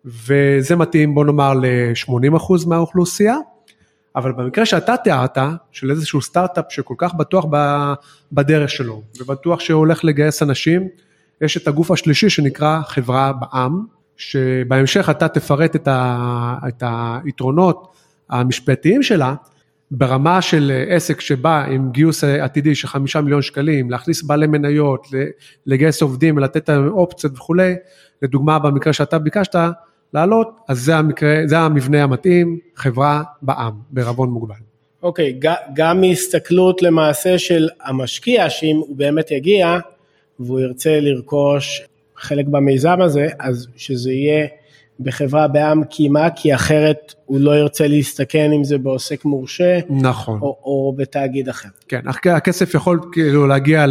וזה 0.05 0.75
מתאים 0.75 1.15
בוא 1.15 1.25
נאמר 1.25 1.53
ל-80% 1.53 2.67
מהאוכלוסייה, 2.67 3.35
אבל 4.15 4.31
במקרה 4.31 4.65
שאתה 4.65 4.97
תיארת, 4.97 5.37
של 5.71 5.91
איזשהו 5.91 6.21
סטארט-אפ 6.21 6.65
שכל 6.69 6.95
כך 6.97 7.13
בטוח 7.13 7.45
בדרך 8.31 8.69
שלו, 8.69 9.01
ובטוח 9.19 9.59
שהוא 9.59 9.79
הולך 9.79 10.05
לגייס 10.05 10.43
אנשים, 10.43 10.87
יש 11.41 11.57
את 11.57 11.67
הגוף 11.67 11.91
השלישי 11.91 12.29
שנקרא 12.29 12.81
חברה 12.85 13.33
בע"מ, 13.33 13.85
שבהמשך 14.17 15.09
אתה 15.09 15.27
תפרט 15.27 15.75
את, 15.75 15.87
ה, 15.87 16.55
את 16.67 16.83
היתרונות 17.23 17.98
המשפטיים 18.29 19.03
שלה, 19.03 19.35
ברמה 19.91 20.41
של 20.41 20.71
אה, 20.71 20.95
עסק 20.95 21.21
שבא 21.21 21.65
עם 21.65 21.91
גיוס 21.91 22.23
אה, 22.23 22.43
עתידי 22.43 22.75
של 22.75 22.87
חמישה 22.87 23.21
מיליון 23.21 23.41
שקלים, 23.41 23.89
להכניס 23.89 24.23
בעלי 24.23 24.47
מניות, 24.47 25.07
לגייס 25.65 26.01
עובדים 26.01 26.37
ולתת 26.37 26.69
להם 26.69 26.87
אופציות 26.87 27.33
וכולי, 27.33 27.75
לדוגמה 28.21 28.59
במקרה 28.59 28.93
שאתה 28.93 29.19
ביקשת 29.19 29.55
לעלות, 30.13 30.59
אז 30.67 30.79
זה 30.79 30.95
המקרה, 30.95 31.41
זה 31.45 31.59
המבנה 31.59 32.03
המתאים, 32.03 32.59
חברה 32.75 33.23
בע"מ, 33.41 33.71
בערבון 33.89 34.29
מוגבל. 34.29 34.55
אוקיי, 35.03 35.39
okay, 35.43 35.47
גם 35.73 36.01
מהסתכלות 36.01 36.81
למעשה 36.81 37.37
של 37.37 37.69
המשקיע, 37.83 38.49
שאם 38.49 38.75
הוא 38.75 38.95
באמת 38.95 39.31
יגיע 39.31 39.79
והוא 40.39 40.59
ירצה 40.59 40.99
לרכוש 40.99 41.81
חלק 42.15 42.45
במיזם 42.45 43.01
הזה, 43.01 43.27
אז 43.39 43.67
שזה 43.75 44.11
יהיה 44.11 44.47
בחברה 44.99 45.47
בעם 45.47 45.83
קימה, 45.83 46.29
כי 46.35 46.55
אחרת 46.55 47.13
הוא 47.25 47.39
לא 47.39 47.51
ירצה 47.51 47.87
להסתכן 47.87 48.51
אם 48.51 48.63
זה 48.63 48.77
בעוסק 48.77 49.25
מורשה, 49.25 49.79
נכון, 49.89 50.39
או, 50.41 50.57
או 50.63 50.95
בתאגיד 50.97 51.49
אחר. 51.49 51.69
כן, 51.87 52.01
הכסף 52.31 52.73
יכול 52.73 52.99
כאילו 53.11 53.47
להגיע 53.47 53.85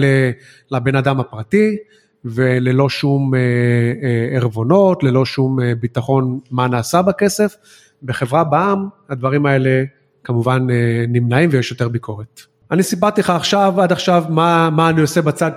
לבן 0.70 0.96
אדם 0.96 1.20
הפרטי, 1.20 1.76
וללא 2.24 2.88
שום 2.88 3.34
אה, 3.34 3.40
אה, 3.40 4.36
ערבונות, 4.36 5.02
ללא 5.02 5.24
שום 5.24 5.60
אה, 5.60 5.74
ביטחון 5.74 6.38
מה 6.50 6.68
נעשה 6.68 7.02
בכסף. 7.02 7.56
בחברה 8.02 8.44
בע"מ 8.44 8.88
הדברים 9.08 9.46
האלה 9.46 9.84
כמובן 10.24 10.66
נמנעים 11.08 11.48
ויש 11.52 11.70
יותר 11.70 11.88
ביקורת. 11.88 12.40
אני 12.70 12.82
סיפרתי 12.82 13.20
לך 13.20 13.30
עכשיו, 13.30 13.80
עד 13.80 13.92
עכשיו, 13.92 14.24
מה, 14.28 14.70
מה 14.70 14.88
אני 14.88 15.00
עושה 15.00 15.22
בצד, 15.22 15.50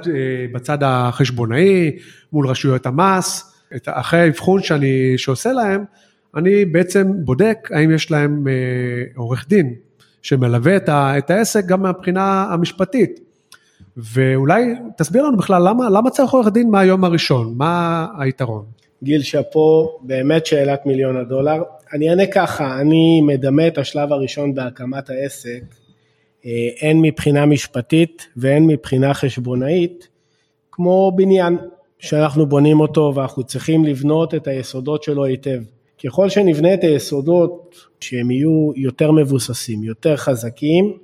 בצד 0.53 0.77
החשבונאי, 0.83 1.91
מול 2.33 2.47
רשויות 2.47 2.85
המס, 2.85 3.50
את, 3.75 3.87
אחרי 3.91 4.19
האבחון 4.19 4.63
שאני, 4.63 5.17
שעושה 5.17 5.51
להם, 5.51 5.83
אני 6.35 6.65
בעצם 6.65 7.07
בודק 7.15 7.69
האם 7.71 7.91
יש 7.91 8.11
להם 8.11 8.47
עורך 9.15 9.45
דין 9.49 9.73
שמלווה 10.21 10.77
את, 10.77 10.89
ה, 10.89 11.17
את 11.17 11.29
העסק 11.29 11.65
גם 11.65 11.81
מהבחינה 11.81 12.47
המשפטית. 12.51 13.19
ואולי 13.97 14.73
תסביר 14.97 15.23
לנו 15.23 15.37
בכלל 15.37 15.69
למה, 15.69 15.89
למה 15.89 16.09
צריך 16.09 16.31
עורך 16.31 16.47
דין 16.47 16.69
מהיום 16.69 17.03
הראשון, 17.03 17.53
מה 17.57 18.07
היתרון? 18.19 18.65
גיל 19.03 19.21
שאפו, 19.21 19.97
באמת 20.01 20.45
שאלת 20.45 20.85
מיליון 20.85 21.17
הדולר. 21.17 21.63
אני 21.93 22.09
אענה 22.09 22.27
ככה, 22.27 22.81
אני 22.81 23.21
מדמה 23.21 23.67
את 23.67 23.77
השלב 23.77 24.13
הראשון 24.13 24.55
בהקמת 24.55 25.09
העסק, 25.09 25.61
אה, 26.45 26.51
הן 26.81 26.97
מבחינה 27.01 27.45
משפטית 27.45 28.27
והן 28.35 28.67
מבחינה 28.67 29.13
חשבונאית, 29.13 30.07
כמו 30.71 31.11
בניין 31.15 31.57
שאנחנו 32.01 32.45
בונים 32.45 32.79
אותו 32.79 33.13
ואנחנו 33.15 33.43
צריכים 33.43 33.85
לבנות 33.85 34.35
את 34.35 34.47
היסודות 34.47 35.03
שלו 35.03 35.25
היטב. 35.25 35.61
ככל 36.05 36.29
שנבנה 36.29 36.73
את 36.73 36.83
היסודות 36.83 37.75
שהם 37.99 38.31
יהיו 38.31 38.71
יותר 38.75 39.11
מבוססים, 39.11 39.83
יותר 39.83 40.17
חזקים, 40.17 40.97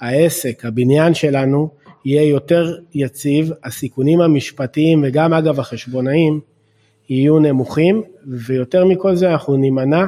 העסק, 0.00 0.64
הבניין 0.64 1.14
שלנו, 1.14 1.68
יהיה 2.04 2.22
יותר 2.22 2.76
יציב, 2.94 3.52
הסיכונים 3.64 4.20
המשפטיים 4.20 5.04
וגם 5.06 5.34
אגב 5.34 5.60
החשבונאים 5.60 6.40
יהיו 7.08 7.38
נמוכים, 7.38 8.02
ויותר 8.26 8.84
מכל 8.84 9.14
זה 9.14 9.30
אנחנו 9.30 9.56
נימנע 9.56 10.04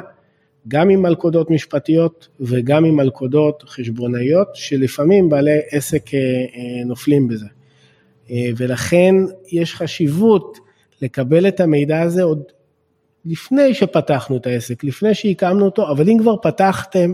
גם 0.69 0.89
ממלכודות 0.89 1.51
משפטיות 1.51 2.29
וגם 2.41 2.85
ממלכודות 2.85 3.63
חשבונאיות, 3.67 4.49
שלפעמים 4.55 5.29
בעלי 5.29 5.59
עסק 5.71 6.15
אה, 6.15 6.19
אה, 6.19 6.85
נופלים 6.87 7.29
בזה. 7.29 7.47
אה, 8.31 8.51
ולכן 8.57 9.15
יש 9.53 9.75
חשיבות 9.75 10.59
לקבל 11.03 11.49
את 11.49 11.61
המידע 11.61 12.01
הזה 12.01 12.23
עוד 12.23 12.43
לפני 13.25 13.75
שפתחנו 13.75 14.37
את 14.37 14.47
העסק, 14.47 14.85
לפני 14.85 15.15
שהקמנו 15.15 15.65
אותו, 15.65 15.91
אבל 15.91 16.09
אם 16.09 16.17
כבר 16.21 16.37
פתחתם, 16.43 17.13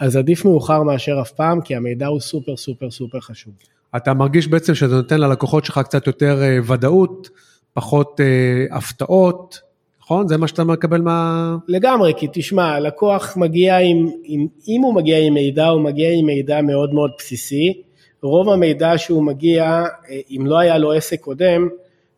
אז 0.00 0.16
עדיף 0.16 0.44
מאוחר 0.44 0.82
מאשר 0.82 1.18
אף 1.20 1.30
פעם, 1.30 1.60
כי 1.60 1.76
המידע 1.76 2.06
הוא 2.06 2.20
סופר 2.20 2.56
סופר 2.56 2.90
סופר 2.90 3.20
חשוב. 3.20 3.54
אתה 3.96 4.14
מרגיש 4.14 4.48
בעצם 4.48 4.74
שזה 4.74 4.96
נותן 4.96 5.20
ללקוחות 5.20 5.64
שלך 5.64 5.78
קצת 5.78 6.06
יותר 6.06 6.42
אה, 6.42 6.58
ודאות, 6.66 7.28
פחות 7.72 8.20
אה, 8.20 8.76
הפתעות, 8.76 9.60
נכון? 10.00 10.28
זה 10.28 10.36
מה 10.36 10.48
שאתה 10.48 10.64
מקבל 10.64 11.00
מה... 11.00 11.56
לגמרי, 11.68 12.12
כי 12.16 12.26
תשמע, 12.32 12.74
הלקוח 12.74 13.36
מגיע 13.36 13.78
עם, 13.78 14.10
עם, 14.24 14.46
אם 14.68 14.80
הוא 14.82 14.94
מגיע 14.94 15.18
עם 15.18 15.34
מידע, 15.34 15.66
הוא 15.66 15.80
מגיע 15.80 16.10
עם 16.12 16.26
מידע 16.26 16.62
מאוד 16.62 16.94
מאוד 16.94 17.10
בסיסי. 17.18 17.82
רוב 18.24 18.50
המידע 18.50 18.98
שהוא 18.98 19.22
מגיע, 19.22 19.64
אה, 19.64 20.20
אם 20.30 20.46
לא 20.46 20.58
היה 20.58 20.78
לו 20.78 20.92
עסק 20.92 21.20
קודם, 21.20 21.68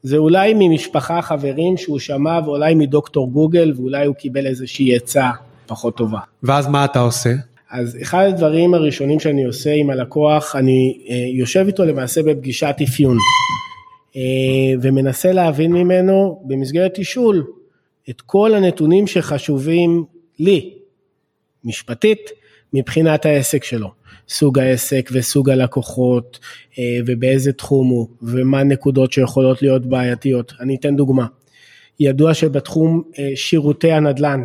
זה 0.03 0.17
אולי 0.17 0.55
ממשפחה, 0.59 1.23
חברים 1.23 1.77
שהוא 1.77 1.99
שמע, 1.99 2.41
ואולי 2.45 2.75
מדוקטור 2.75 3.31
גוגל, 3.31 3.73
ואולי 3.77 4.07
הוא 4.07 4.15
קיבל 4.15 4.47
איזושהי 4.47 4.97
עצה 4.97 5.31
פחות 5.67 5.97
טובה. 5.97 6.19
ואז 6.43 6.69
מה 6.69 6.85
אתה 6.85 7.01
עושה? 7.01 7.31
אז 7.71 7.99
אחד 8.03 8.25
הדברים 8.29 8.75
הראשונים 8.75 9.21
שאני 9.21 9.45
עושה 9.45 9.73
עם 9.73 9.91
הלקוח, 9.91 10.57
אני 10.57 10.99
אה, 11.09 11.15
יושב 11.39 11.65
איתו 11.67 11.85
למעשה 11.85 12.23
בפגישת 12.23 12.77
אפיון, 12.85 13.17
אה, 14.17 14.23
ומנסה 14.83 15.33
להבין 15.33 15.73
ממנו 15.73 16.43
במסגרת 16.45 16.93
תשאול 16.95 17.45
את 18.11 18.21
כל 18.21 18.55
הנתונים 18.55 19.07
שחשובים 19.07 20.05
לי, 20.39 20.75
משפטית, 21.65 22.31
מבחינת 22.73 23.27
העסק 23.27 23.65
שלו. 23.65 23.91
סוג 24.29 24.59
העסק 24.59 25.11
וסוג 25.13 25.51
הלקוחות 25.51 26.39
אה, 26.79 26.99
ובאיזה 27.07 27.53
תחום 27.53 27.89
הוא 27.89 28.09
ומה 28.23 28.61
הנקודות 28.61 29.13
שיכולות 29.13 29.63
להיות 29.63 29.87
בעייתיות. 29.87 30.53
אני 30.61 30.77
אתן 30.77 30.97
דוגמה. 30.97 31.27
ידוע 32.01 32.35
שבתחום 32.35 33.03
שירותי 33.35 33.93
הנדל"ן 33.93 34.43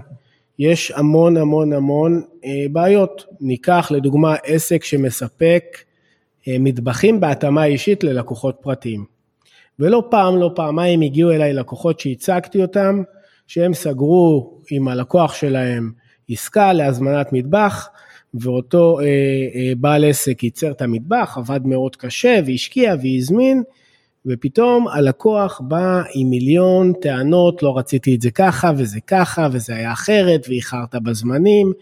יש 0.61 0.91
המון 0.95 1.37
המון 1.37 1.73
המון 1.73 2.21
אה, 2.45 2.65
בעיות. 2.71 3.25
ניקח 3.39 3.91
לדוגמה 3.91 4.35
עסק 4.43 4.83
שמספק 4.83 5.63
אה, 6.47 6.55
מטבחים 6.59 7.19
בהתאמה 7.19 7.65
אישית 7.65 8.03
ללקוחות 8.03 8.57
פרטיים. 8.61 9.05
ולא 9.79 10.03
פעם, 10.11 10.37
לא 10.37 10.51
פעמיים 10.55 11.01
הגיעו 11.01 11.31
אליי 11.31 11.53
לקוחות 11.53 11.99
שהצגתי 11.99 12.61
אותם, 12.61 13.03
שהם 13.47 13.73
סגרו 13.73 14.57
עם 14.71 14.87
הלקוח 14.87 15.33
שלהם 15.33 15.91
עסקה 16.29 16.73
להזמנת 16.73 17.33
מטבח, 17.33 17.89
ואותו 18.33 18.99
אה, 18.99 19.05
אה, 19.05 19.73
בעל 19.77 20.05
עסק 20.05 20.43
ייצר 20.43 20.71
את 20.71 20.81
המטבח, 20.81 21.37
עבד 21.37 21.59
מאוד 21.65 21.95
קשה 21.95 22.39
והשקיע 22.45 22.95
והזמין, 23.03 23.63
ופתאום 24.25 24.87
הלקוח 24.87 25.61
בא 25.63 26.01
עם 26.15 26.29
מיליון 26.29 26.93
טענות, 27.01 27.63
לא 27.63 27.77
רציתי 27.77 28.15
את 28.15 28.21
זה 28.21 28.31
ככה 28.31 28.71
וזה 28.77 28.99
ככה 29.07 29.47
וזה 29.51 29.75
היה 29.75 29.91
אחרת 29.91 30.45
ואיחרת 30.49 30.95
בזמנים 30.95 31.73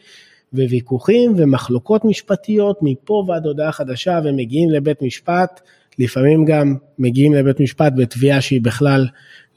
וויכוחים 0.53 1.33
ומחלוקות 1.37 2.05
משפטיות 2.05 2.77
מפה 2.81 3.25
ועד 3.27 3.45
הודעה 3.45 3.71
חדשה 3.71 4.19
ומגיעים 4.23 4.69
לבית 4.69 5.01
משפט, 5.01 5.61
לפעמים 5.99 6.45
גם 6.45 6.75
מגיעים 6.99 7.33
לבית 7.33 7.59
משפט 7.59 7.93
בתביעה 7.97 8.41
שהיא 8.41 8.61
בכלל 8.61 9.07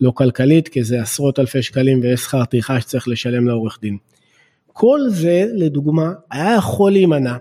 לא 0.00 0.10
כלכלית 0.14 0.68
כי 0.68 0.84
זה 0.84 1.02
עשרות 1.02 1.38
אלפי 1.38 1.62
שקלים 1.62 2.00
ויש 2.00 2.20
שכר 2.20 2.44
טרחה 2.44 2.80
שצריך 2.80 3.08
לשלם 3.08 3.48
לעורך 3.48 3.78
דין. 3.82 3.96
כל 4.72 5.00
זה 5.08 5.44
לדוגמה 5.54 6.12
היה 6.30 6.54
יכול 6.54 6.92
להימנע 6.92 7.36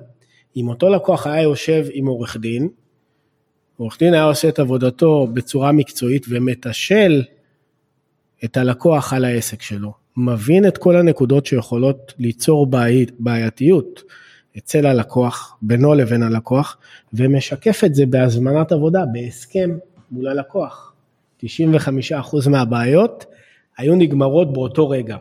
אם 0.56 0.68
אותו 0.68 0.90
לקוח 0.90 1.28
היה 1.28 1.42
יושב 1.42 1.86
עם 1.94 2.08
עורך 2.08 2.38
דין 2.38 2.70
עורך 3.78 4.00
דין 4.00 4.14
היה 4.14 4.24
עושה 4.24 4.50
את 4.50 4.60
עבודתו 4.60 5.28
בצורה 5.34 5.72
מקצועית 5.72 6.26
ומתשל 6.30 7.24
את 8.46 8.58
הלקוח 8.58 9.14
על 9.14 9.26
העסק 9.26 9.62
שלו, 9.62 9.94
מבין 10.18 10.68
את 10.68 10.78
כל 10.78 10.96
הנקודות 10.96 11.46
שיכולות 11.46 12.14
ליצור 12.20 12.68
בעיית, 12.68 13.12
בעייתיות 13.20 14.04
אצל 14.58 14.86
הלקוח, 14.86 15.58
בינו 15.62 15.94
לבין 15.94 16.24
הלקוח, 16.24 16.78
ומשקף 17.14 17.84
את 17.86 17.96
זה 17.96 18.06
בהזמנת 18.06 18.72
עבודה, 18.72 19.04
בהסכם 19.14 19.78
מול 20.12 20.28
הלקוח. 20.28 20.94
95% 21.44 21.48
מהבעיות 22.50 23.26
היו 23.78 23.96
נגמרות 23.96 24.54
באותו 24.54 24.90
רגע. 24.90 25.18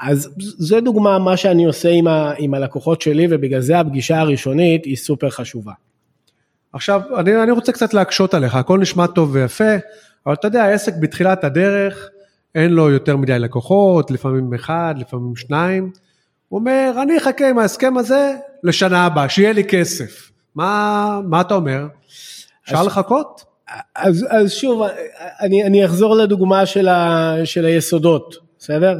אז 0.00 0.28
זו 0.38 0.80
דוגמה 0.80 1.18
מה 1.18 1.36
שאני 1.36 1.64
עושה 1.64 1.88
עם, 1.88 2.06
ה, 2.06 2.32
עם 2.38 2.54
הלקוחות 2.54 3.00
שלי 3.00 3.26
ובגלל 3.30 3.60
זה 3.60 3.78
הפגישה 3.80 4.20
הראשונית 4.20 4.84
היא 4.84 4.96
סופר 4.96 5.30
חשובה. 5.30 5.72
עכשיו, 6.72 7.00
אני, 7.16 7.42
אני 7.42 7.50
רוצה 7.50 7.72
קצת 7.72 7.94
להקשות 7.94 8.34
עליך, 8.34 8.54
הכל 8.54 8.78
נשמע 8.78 9.06
טוב 9.06 9.30
ויפה, 9.32 9.74
אבל 10.26 10.34
אתה 10.34 10.48
יודע, 10.48 10.64
העסק 10.64 10.92
בתחילת 11.00 11.44
הדרך, 11.44 12.08
אין 12.54 12.70
לו 12.70 12.90
יותר 12.90 13.16
מדי 13.16 13.38
לקוחות, 13.38 14.10
לפעמים 14.10 14.54
אחד, 14.54 14.94
לפעמים 14.98 15.36
שניים. 15.36 15.90
הוא 16.48 16.60
אומר, 16.60 16.92
אני 17.02 17.18
אחכה 17.18 17.50
עם 17.50 17.58
ההסכם 17.58 17.98
הזה 17.98 18.34
לשנה 18.62 19.06
הבאה, 19.06 19.28
שיהיה 19.28 19.52
לי 19.52 19.64
כסף. 19.64 20.30
מה, 20.54 21.20
מה 21.24 21.40
אתה 21.40 21.54
אומר? 21.54 21.86
אפשר 22.64 22.76
אז, 22.76 22.86
לחכות? 22.86 23.44
אז, 23.94 24.26
אז 24.30 24.52
שוב, 24.52 24.82
אני, 25.40 25.64
אני 25.64 25.84
אחזור 25.84 26.16
לדוגמה 26.16 26.66
של, 26.66 26.88
ה, 26.88 27.34
של 27.44 27.64
היסודות, 27.64 28.34
בסדר? 28.58 28.98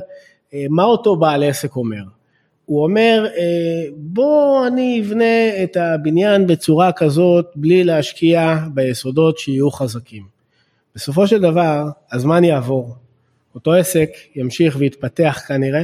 מה 0.71 0.85
אותו 0.85 1.17
בעל 1.17 1.43
עסק 1.43 1.77
אומר? 1.77 2.03
הוא 2.67 2.83
אומר, 2.83 3.27
אה, 3.37 3.89
בוא 3.97 4.67
אני 4.67 5.01
אבנה 5.01 5.63
את 5.63 5.77
הבניין 5.77 6.47
בצורה 6.47 6.93
כזאת 6.93 7.47
בלי 7.55 7.85
להשקיע 7.85 8.59
ביסודות 8.75 9.39
שיהיו 9.39 9.71
חזקים. 9.71 10.23
בסופו 10.95 11.27
של 11.27 11.41
דבר, 11.41 11.89
הזמן 12.13 12.45
יעבור. 12.45 12.95
אותו 13.55 13.75
עסק 13.75 14.11
ימשיך 14.37 14.77
ויתפתח 14.79 15.43
כנראה, 15.49 15.83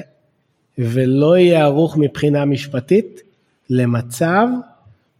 ולא 0.78 1.38
יהיה 1.38 1.64
ערוך 1.64 1.96
מבחינה 1.96 2.44
משפטית 2.44 3.20
למצב 3.70 4.46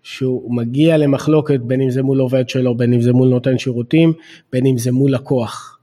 שהוא 0.03 0.55
מגיע 0.55 0.97
למחלוקת 0.97 1.61
בין 1.61 1.81
אם 1.81 1.91
זה 1.91 2.03
מול 2.03 2.21
עובד 2.21 2.49
שלו, 2.49 2.75
בין 2.75 2.93
אם 2.93 3.01
זה 3.01 3.13
מול 3.13 3.29
נותן 3.29 3.59
שירותים, 3.59 4.13
בין 4.53 4.67
אם 4.67 4.79
זה 4.79 4.93
מול 4.93 5.13
לקוח. 5.13 5.79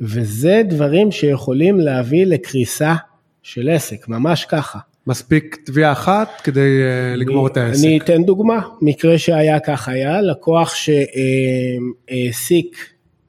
וזה 0.00 0.62
דברים 0.68 1.12
שיכולים 1.12 1.80
להביא 1.80 2.26
לקריסה 2.26 2.94
של 3.42 3.68
עסק, 3.68 4.08
ממש 4.08 4.44
ככה. 4.44 4.78
מספיק 5.06 5.58
תביעה 5.66 5.92
אחת 5.92 6.28
כדי 6.44 6.80
uh, 6.82 7.16
לגמור 7.16 7.46
את 7.46 7.56
העסק. 7.56 7.84
אני 7.84 7.98
אתן 7.98 8.24
דוגמה, 8.24 8.60
מקרה 8.82 9.18
שהיה 9.18 9.60
כך 9.60 9.88
היה, 9.88 10.20
לקוח 10.20 10.74
שהעסיק 12.08 12.76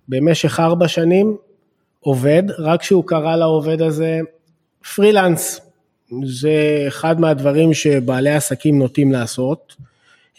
במשך 0.10 0.60
ארבע 0.60 0.88
שנים 0.88 1.38
עובד, 2.00 2.44
רק 2.60 2.84
שהוא 2.84 3.04
קרא 3.08 3.36
לעובד 3.36 3.82
הזה 3.82 4.20
פרילנס. 4.96 5.62
זה 6.26 6.86
אחד 6.88 7.20
מהדברים 7.20 7.74
שבעלי 7.74 8.30
עסקים 8.30 8.80
נוטים 8.80 9.12
לעשות. 9.12 9.76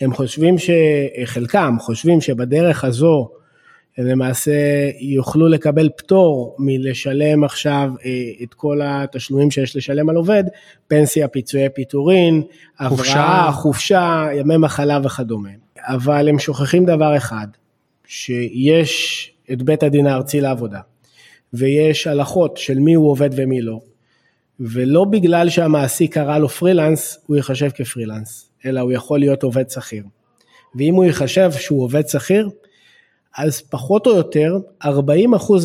הם 0.00 0.14
חושבים 0.14 0.56
שחלקם 0.58 1.76
חושבים 1.80 2.20
שבדרך 2.20 2.84
הזו 2.84 3.28
למעשה 3.98 4.52
יוכלו 5.00 5.48
לקבל 5.48 5.88
פטור 5.96 6.56
מלשלם 6.58 7.44
עכשיו 7.44 7.90
אה, 8.04 8.10
את 8.42 8.54
כל 8.54 8.80
התשלומים 8.84 9.50
שיש 9.50 9.76
לשלם 9.76 10.08
על 10.08 10.16
עובד, 10.16 10.44
פנסיה, 10.88 11.28
פיצויי 11.28 11.68
פיטורין, 11.68 12.42
הבראה, 12.78 13.52
חופשה, 13.52 14.26
ימי 14.34 14.56
מחלה 14.56 14.98
וכדומה. 15.04 15.50
אבל 15.80 16.28
הם 16.28 16.38
שוכחים 16.38 16.84
דבר 16.84 17.16
אחד, 17.16 17.46
שיש 18.06 19.30
את 19.52 19.62
בית 19.62 19.82
הדין 19.82 20.06
הארצי 20.06 20.40
לעבודה, 20.40 20.80
ויש 21.52 22.06
הלכות 22.06 22.56
של 22.56 22.78
מי 22.78 22.94
הוא 22.94 23.10
עובד 23.10 23.30
ומי 23.36 23.60
לא, 23.60 23.80
ולא 24.60 25.04
בגלל 25.04 25.48
שהמעסיק 25.48 26.14
קרא 26.14 26.38
לו 26.38 26.48
פרילנס, 26.48 27.18
הוא 27.26 27.36
ייחשב 27.36 27.70
כפרילנס, 27.74 28.50
אלא 28.66 28.80
הוא 28.80 28.92
יכול 28.92 29.18
להיות 29.18 29.42
עובד 29.42 29.70
שכיר. 29.70 30.04
ואם 30.74 30.94
הוא 30.94 31.04
ייחשב 31.04 31.50
שהוא 31.52 31.82
עובד 31.84 32.08
שכיר, 32.08 32.48
אז 33.38 33.60
פחות 33.60 34.06
או 34.06 34.16
יותר 34.16 34.58
40% 34.84 34.88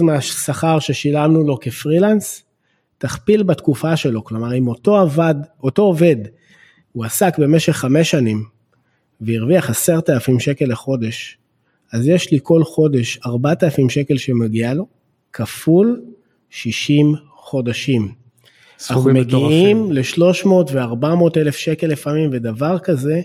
מהשכר 0.02 0.80
ששילמנו 0.80 1.44
לו 1.44 1.60
כפרילנס, 1.60 2.44
תכפיל 2.98 3.44
בתקופה 3.44 3.98
שלו, 3.98 4.24
כלומר 4.24 4.58
אם 4.58 4.68
אותו 4.68 4.98
עבד, 4.98 5.36
אותו 5.64 5.82
עובד, 5.82 6.16
הוא 6.92 7.06
עסק 7.06 7.40
במשך 7.40 7.74
חמש 7.74 8.12
שנים 8.12 8.44
והרוויח 9.22 9.70
עשרת 9.70 10.10
אלפים 10.10 10.40
שקל 10.40 10.66
לחודש, 10.66 11.38
אז 11.94 12.08
יש 12.08 12.32
לי 12.32 12.40
כל 12.44 12.64
חודש 12.64 13.20
ארבעת 13.26 13.64
אלפים 13.64 13.90
שקל 13.90 14.18
שמגיע 14.18 14.74
לו, 14.74 14.88
כפול 15.34 16.02
60 16.50 17.16
חודשים. 17.36 18.12
אנחנו 18.90 19.14
מגיעים 19.14 19.92
ל-300 19.92 20.48
ו-400 20.48 21.38
אלף 21.38 21.56
שקל 21.56 21.88
לפעמים, 21.88 22.30
ודבר 22.34 22.80
כזה 22.80 23.22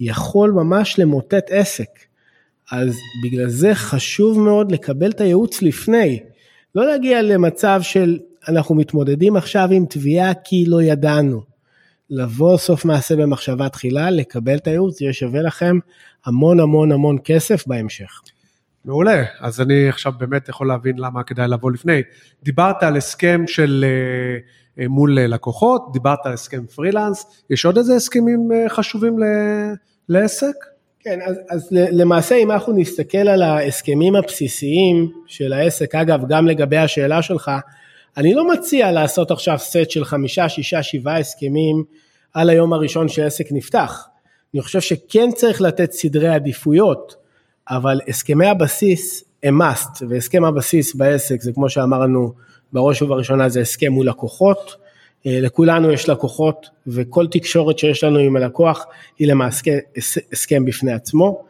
יכול 0.00 0.50
ממש 0.50 0.98
למוטט 0.98 1.44
עסק. 1.50 2.05
אז 2.72 2.98
בגלל 3.24 3.48
זה 3.48 3.74
חשוב 3.74 4.38
מאוד 4.40 4.72
לקבל 4.72 5.10
את 5.10 5.20
הייעוץ 5.20 5.62
לפני. 5.62 6.20
לא 6.74 6.86
להגיע 6.86 7.22
למצב 7.22 7.80
של 7.82 8.18
אנחנו 8.48 8.74
מתמודדים 8.74 9.36
עכשיו 9.36 9.68
עם 9.72 9.84
תביעה 9.86 10.34
כי 10.34 10.64
לא 10.66 10.82
ידענו. 10.82 11.42
לבוא 12.10 12.56
סוף 12.56 12.84
מעשה 12.84 13.16
במחשבה 13.16 13.68
תחילה, 13.68 14.10
לקבל 14.10 14.56
את 14.56 14.66
הייעוץ, 14.66 14.98
זה 14.98 15.12
שווה 15.12 15.42
לכם 15.42 15.78
המון 16.26 16.60
המון 16.60 16.92
המון 16.92 17.16
כסף 17.24 17.66
בהמשך. 17.66 18.20
מעולה, 18.84 19.24
אז 19.40 19.60
אני 19.60 19.88
עכשיו 19.88 20.12
באמת 20.18 20.48
יכול 20.48 20.68
להבין 20.68 20.98
למה 20.98 21.22
כדאי 21.22 21.48
לבוא 21.48 21.70
לפני. 21.70 22.02
דיברת 22.42 22.82
על 22.82 22.96
הסכם 22.96 23.44
של 23.46 23.84
אה, 23.88 24.82
אה, 24.82 24.88
מול 24.88 25.20
לקוחות, 25.20 25.92
דיברת 25.92 26.18
על 26.24 26.32
הסכם 26.32 26.66
פרילנס, 26.66 27.44
יש 27.50 27.64
עוד 27.64 27.78
איזה 27.78 27.94
הסכמים 27.94 28.48
אה, 28.52 28.68
חשובים 28.68 29.16
לעסק? 30.08 30.75
כן, 31.08 31.18
אז, 31.22 31.36
אז 31.50 31.68
למעשה 31.72 32.36
אם 32.36 32.50
אנחנו 32.50 32.72
נסתכל 32.72 33.28
על 33.28 33.42
ההסכמים 33.42 34.16
הבסיסיים 34.16 35.12
של 35.26 35.52
העסק, 35.52 35.94
אגב, 35.94 36.20
גם 36.28 36.46
לגבי 36.46 36.76
השאלה 36.76 37.22
שלך, 37.22 37.50
אני 38.16 38.34
לא 38.34 38.48
מציע 38.48 38.92
לעשות 38.92 39.30
עכשיו 39.30 39.58
סט 39.58 39.90
של 39.90 40.04
חמישה, 40.04 40.48
שישה, 40.48 40.82
שבעה 40.82 41.18
הסכמים 41.18 41.84
על 42.34 42.50
היום 42.50 42.72
הראשון 42.72 43.08
שעסק 43.08 43.46
נפתח. 43.50 44.08
אני 44.54 44.62
חושב 44.62 44.80
שכן 44.80 45.30
צריך 45.34 45.60
לתת 45.60 45.92
סדרי 45.92 46.28
עדיפויות, 46.28 47.16
אבל 47.70 48.00
הסכמי 48.08 48.46
הבסיס 48.46 49.24
הם 49.42 49.62
must, 49.62 50.04
והסכם 50.08 50.44
הבסיס 50.44 50.94
בעסק 50.94 51.42
זה 51.42 51.52
כמו 51.52 51.68
שאמרנו, 51.68 52.32
בראש 52.72 53.02
ובראשונה 53.02 53.48
זה 53.48 53.60
הסכם 53.60 53.92
מול 53.92 54.08
לקוחות, 54.08 54.85
לכולנו 55.26 55.92
יש 55.92 56.08
לקוחות 56.08 56.66
וכל 56.86 57.26
תקשורת 57.26 57.78
שיש 57.78 58.04
לנו 58.04 58.18
עם 58.18 58.36
הלקוח 58.36 58.86
היא 59.18 59.28
למעשה 59.28 59.78
הסכם 60.32 60.64
בפני 60.64 60.92
עצמו. 60.92 61.42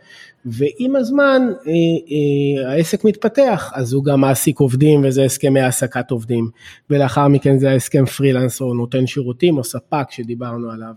ועם 0.44 0.96
הזמן 0.96 1.42
אה, 1.66 1.72
אה, 1.72 2.72
העסק 2.72 3.04
מתפתח 3.04 3.72
אז 3.74 3.92
הוא 3.92 4.04
גם 4.04 4.20
מעסיק 4.20 4.60
עובדים 4.60 5.04
וזה 5.04 5.24
הסכמי 5.24 5.60
העסקת 5.60 6.10
עובדים. 6.10 6.50
ולאחר 6.90 7.28
מכן 7.28 7.58
זה 7.58 7.70
ההסכם 7.70 8.06
פרילנס 8.06 8.60
או 8.60 8.74
נותן 8.74 9.06
שירותים 9.06 9.58
או 9.58 9.64
ספק 9.64 10.10
שדיברנו 10.10 10.70
עליו. 10.70 10.92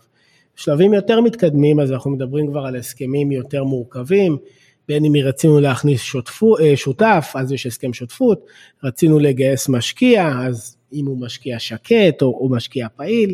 שלבים 0.55 0.93
יותר 0.93 1.21
מתקדמים 1.21 1.79
אז 1.79 1.91
אנחנו 1.91 2.11
מדברים 2.11 2.47
כבר 2.47 2.65
על 2.65 2.75
הסכמים 2.75 3.31
יותר 3.31 3.63
מורכבים 3.63 4.37
בין 4.87 5.05
אם 5.05 5.13
רצינו 5.23 5.59
להכניס 5.59 6.01
שותפו, 6.01 6.55
שותף 6.75 7.33
אז 7.35 7.51
יש 7.51 7.65
הסכם 7.65 7.93
שותפות, 7.93 8.45
רצינו 8.83 9.19
לגייס 9.19 9.69
משקיע 9.69 10.33
אז 10.47 10.78
אם 10.93 11.05
הוא 11.05 11.17
משקיע 11.21 11.59
שקט 11.59 12.21
או, 12.21 12.27
או 12.27 12.49
משקיע 12.49 12.87
פעיל, 12.95 13.33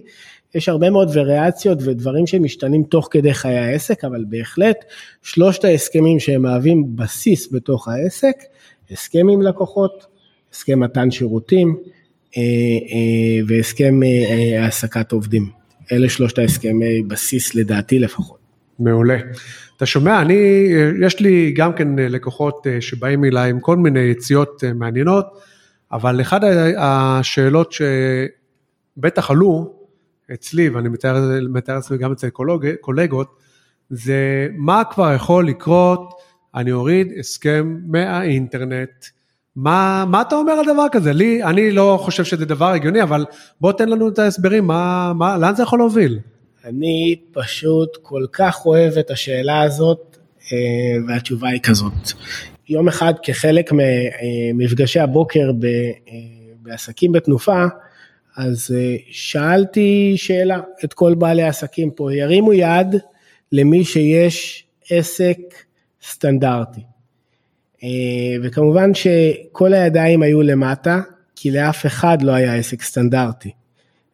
יש 0.56 0.70
הרבה 0.70 0.90
מאוד 0.90 1.10
וריאציות 1.14 1.78
ודברים 1.82 2.28
שמשתנים 2.28 2.84
תוך 2.84 3.08
כדי 3.12 3.34
חיי 3.34 3.58
העסק, 3.58 4.04
אבל 4.04 4.26
בהחלט 4.30 4.86
שלושת 5.24 5.64
ההסכמים 5.64 6.20
שהם 6.20 6.42
מהווים 6.42 6.96
בסיס 6.96 7.54
בתוך 7.54 7.88
העסק, 7.88 8.36
הסכם 8.92 9.30
עם 9.30 9.42
לקוחות, 9.42 10.06
הסכם 10.54 10.80
מתן 10.80 11.12
שירותים 11.12 11.78
אה, 12.38 12.42
אה, 12.42 13.44
והסכם 13.48 14.04
אה, 14.04 14.64
העסקת 14.64 15.12
עובדים. 15.12 15.50
אלה 15.92 16.10
שלושת 16.10 16.40
ההסכמי 16.40 17.04
בסיס 17.04 17.56
לדעתי 17.56 18.00
לפחות. 18.00 18.38
מעולה. 18.80 19.18
אתה 19.78 19.86
שומע, 19.86 20.22
אני, 20.22 20.68
יש 21.02 21.20
לי 21.20 21.52
גם 21.56 21.74
כן 21.74 21.88
לקוחות 21.96 22.68
שבאים 22.80 23.26
אליי 23.26 23.50
עם 23.50 23.60
כל 23.60 23.78
מיני 23.78 24.00
יציאות 24.00 24.64
מעניינות. 24.76 25.26
אבל 25.92 26.22
אחת 26.22 26.42
השאלות 26.78 27.74
שבטח 28.98 29.32
עלו 29.32 29.74
אצלי, 30.34 30.70
ואני 30.70 30.90
מתאר 31.50 31.76
לעצמי 31.76 31.98
גם 31.98 32.12
אצל 32.12 32.30
קולגות, 32.82 33.36
זה 33.90 34.48
מה 34.56 34.84
כבר 34.92 35.14
יכול 35.14 35.48
לקרות, 35.48 36.14
אני 36.56 36.72
אוריד 36.72 37.08
הסכם 37.20 37.78
מהאינטרנט. 37.86 39.06
מה, 39.56 40.06
מה 40.08 40.22
אתה 40.22 40.36
אומר 40.36 40.54
על 40.54 40.66
דבר 40.74 40.86
כזה? 40.92 41.14
לי, 41.14 41.44
אני 41.44 41.72
לא 41.72 42.00
חושב 42.02 42.24
שזה 42.24 42.46
דבר 42.46 42.66
הגיוני, 42.66 43.04
אבל 43.04 43.26
בוא 43.62 43.72
תן 43.72 43.90
לנו 43.90 44.10
את 44.10 44.20
ההסברים, 44.20 44.68
מה, 44.68 45.14
מה, 45.14 45.38
לאן 45.38 45.56
זה 45.56 45.64
יכול 45.64 45.80
להוביל? 45.80 46.20
אני 46.66 47.16
פשוט 47.32 47.98
כל 48.02 48.26
כך 48.34 48.66
אוהב 48.66 48.98
את 48.98 49.12
השאלה 49.12 49.62
הזאת, 49.62 50.18
אה, 50.52 50.58
והתשובה 51.08 51.50
היא 51.50 51.60
כזאת. 51.64 51.94
יום 52.70 52.88
אחד 52.88 53.14
כחלק 53.24 53.72
ממפגשי 54.54 55.00
הבוקר 55.00 55.52
בעסקים 56.62 57.12
בתנופה, 57.12 57.66
אז 58.38 58.76
אה, 58.78 58.96
שאלתי 59.12 60.14
שאלה 60.18 60.60
את 60.84 60.94
כל 60.94 61.16
בעלי 61.16 61.44
העסקים 61.44 61.92
פה, 61.92 62.14
ירימו 62.14 62.54
יד 62.54 62.96
למי 63.52 63.86
שיש 63.86 64.66
עסק 64.90 65.38
סטנדרטי. 66.04 66.82
אה, 67.84 67.90
וכמובן 68.44 68.94
שכל 68.94 69.74
הידיים 69.74 70.22
היו 70.22 70.42
למטה, 70.42 71.02
כי 71.36 71.52
לאף 71.52 71.86
אחד 71.86 72.22
לא 72.22 72.32
היה 72.32 72.56
עסק 72.56 72.82
סטנדרטי. 72.82 73.52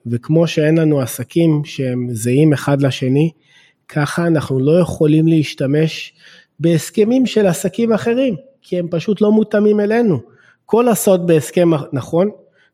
וכמו 0.06 0.48
שאין 0.48 0.78
לנו 0.78 1.02
עסקים 1.02 1.62
שהם 1.66 2.08
זהים 2.12 2.54
אחד 2.54 2.82
לשני, 2.82 3.32
ככה 3.88 4.28
אנחנו 4.28 4.60
לא 4.60 4.80
יכולים 4.80 5.28
להשתמש 5.28 6.14
בהסכמים 6.62 7.26
של 7.26 7.48
עסקים 7.48 7.94
אחרים, 7.94 8.36
כי 8.62 8.80
הם 8.80 8.88
פשוט 8.92 9.22
לא 9.22 9.32
מותאמים 9.32 9.80
אלינו. 9.80 10.22
כל 10.66 10.88
הסוד 10.88 11.28
בהסכם 11.28 11.70
נכון, 11.94 12.30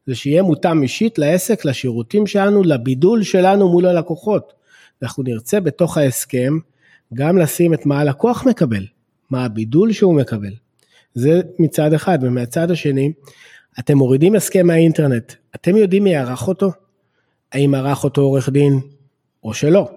זה 0.08 0.16
שיהיה 0.16 0.42
מותאם 0.42 0.84
אישית 0.84 1.18
לעסק, 1.18 1.66
לשירותים 1.66 2.28
שלנו, 2.28 2.64
לבידול 2.64 3.24
שלנו 3.24 3.70
מול 3.70 3.86
הלקוחות. 3.86 4.54
אנחנו 5.04 5.24
נרצה 5.24 5.60
בתוך 5.60 5.98
ההסכם 5.98 6.58
גם 7.14 7.38
לשים 7.38 7.74
את 7.74 7.86
מה 7.86 8.00
הלקוח 8.00 8.46
מקבל, 8.46 8.86
מה 9.30 9.46
הבידול 9.46 9.92
שהוא 9.92 10.16
מקבל. 10.16 10.54
זה 11.14 11.42
מצד 11.60 11.94
אחד, 11.94 12.20
ומהצד 12.22 12.72
השני, 12.72 13.12
אתם 13.80 13.98
מורידים 13.98 14.36
הסכם 14.36 14.68
מהאינטרנט, 14.68 15.34
אתם 15.56 15.78
יודעים 15.78 16.04
מי 16.04 16.16
ערך 16.16 16.48
אותו? 16.48 16.72
האם 17.52 17.76
ערך 17.76 18.04
אותו 18.04 18.22
עורך 18.22 18.50
דין 18.50 18.80
או 19.44 19.54
שלא? 19.54 19.90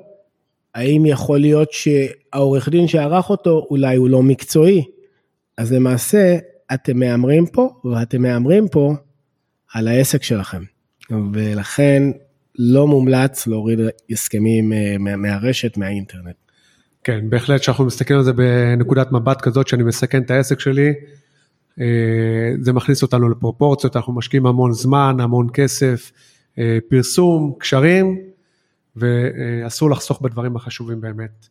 האם 0.74 1.06
יכול 1.06 1.40
להיות 1.40 1.72
שהעורך 1.72 2.68
דין 2.68 2.88
שערך 2.88 3.30
אותו 3.30 3.66
אולי 3.70 3.96
הוא 3.96 4.10
לא 4.10 4.22
מקצועי? 4.22 4.84
אז 5.58 5.72
למעשה 5.72 6.38
אתם 6.74 6.98
מהמרים 6.98 7.46
פה 7.46 7.68
ואתם 7.84 8.22
מהמרים 8.22 8.68
פה 8.68 8.94
על 9.74 9.88
העסק 9.88 10.22
שלכם. 10.22 10.62
ולכן 11.32 12.02
לא 12.58 12.86
מומלץ 12.86 13.46
להוריד 13.46 13.78
הסכמים 14.10 14.72
אה, 14.72 15.16
מהרשת, 15.16 15.76
מהאינטרנט. 15.76 16.36
כן, 17.04 17.30
בהחלט 17.30 17.60
כשאנחנו 17.60 17.84
מסתכלים 17.84 18.18
על 18.18 18.24
זה 18.24 18.32
בנקודת 18.32 19.12
מבט 19.12 19.40
כזאת 19.40 19.68
שאני 19.68 19.82
מסכן 19.82 20.22
את 20.22 20.30
העסק 20.30 20.60
שלי, 20.60 20.92
אה, 21.80 21.86
זה 22.60 22.72
מכניס 22.72 23.02
אותנו 23.02 23.28
לפרופורציות, 23.28 23.96
אנחנו 23.96 24.12
משקיעים 24.12 24.46
המון 24.46 24.72
זמן, 24.72 25.16
המון 25.20 25.46
כסף, 25.52 26.12
אה, 26.58 26.78
פרסום, 26.88 27.54
קשרים, 27.58 28.18
ואסור 28.96 29.90
לחסוך 29.90 30.22
בדברים 30.22 30.56
החשובים 30.56 31.00
באמת. 31.00 31.46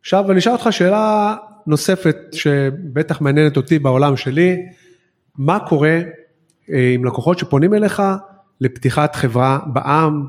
עכשיו 0.00 0.30
אני 0.30 0.38
אשאל 0.38 0.52
אותך 0.52 0.68
שאלה 0.70 1.36
נוספת 1.66 2.16
שבטח 2.32 3.20
מעניינת 3.20 3.56
אותי 3.56 3.78
בעולם 3.78 4.16
שלי, 4.16 4.66
מה 5.38 5.58
קורה 5.68 6.00
עם 6.68 7.04
לקוחות 7.04 7.38
שפונים 7.38 7.74
אליך 7.74 8.02
לפתיחת 8.60 9.14
חברה 9.14 9.58
בעם, 9.66 10.26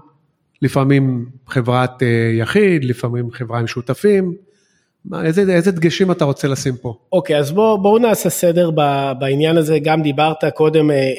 לפעמים 0.62 1.26
חברת 1.48 2.04
אה, 2.04 2.32
יחיד, 2.40 2.86
לפעמים 2.86 3.32
חברה 3.32 3.60
עם 3.60 3.68
שותפים. 3.68 4.34
איזה, 5.24 5.42
איזה 5.42 5.72
דגשים 5.72 6.12
אתה 6.12 6.26
רוצה 6.26 6.48
לשים 6.48 6.78
פה? 6.78 6.94
אוקיי, 7.12 7.36
okay, 7.36 7.40
אז 7.40 7.52
בואו 7.52 7.82
בוא 7.82 8.00
נעשה 8.00 8.30
סדר 8.30 8.72
ב, 8.76 9.12
בעניין 9.20 9.58
הזה. 9.58 9.80
גם 9.80 10.02
דיברת 10.02 10.38
קודם 10.54 10.92
אה, 10.92 10.96
אה, 10.96 11.12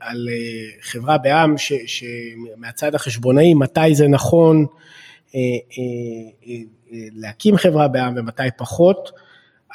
על 0.00 0.28
אה, 0.32 0.34
חברה 0.82 1.18
בעם, 1.18 1.54
שמהצד 1.86 2.94
החשבונאי, 2.94 3.54
מתי 3.54 3.94
זה 3.94 4.08
נכון 4.08 4.66
אה, 5.34 5.40
אה, 5.40 5.82
אה, 6.48 6.54
להקים 7.16 7.56
חברה 7.56 7.88
בעם 7.88 8.14
ומתי 8.16 8.42
פחות. 8.56 9.10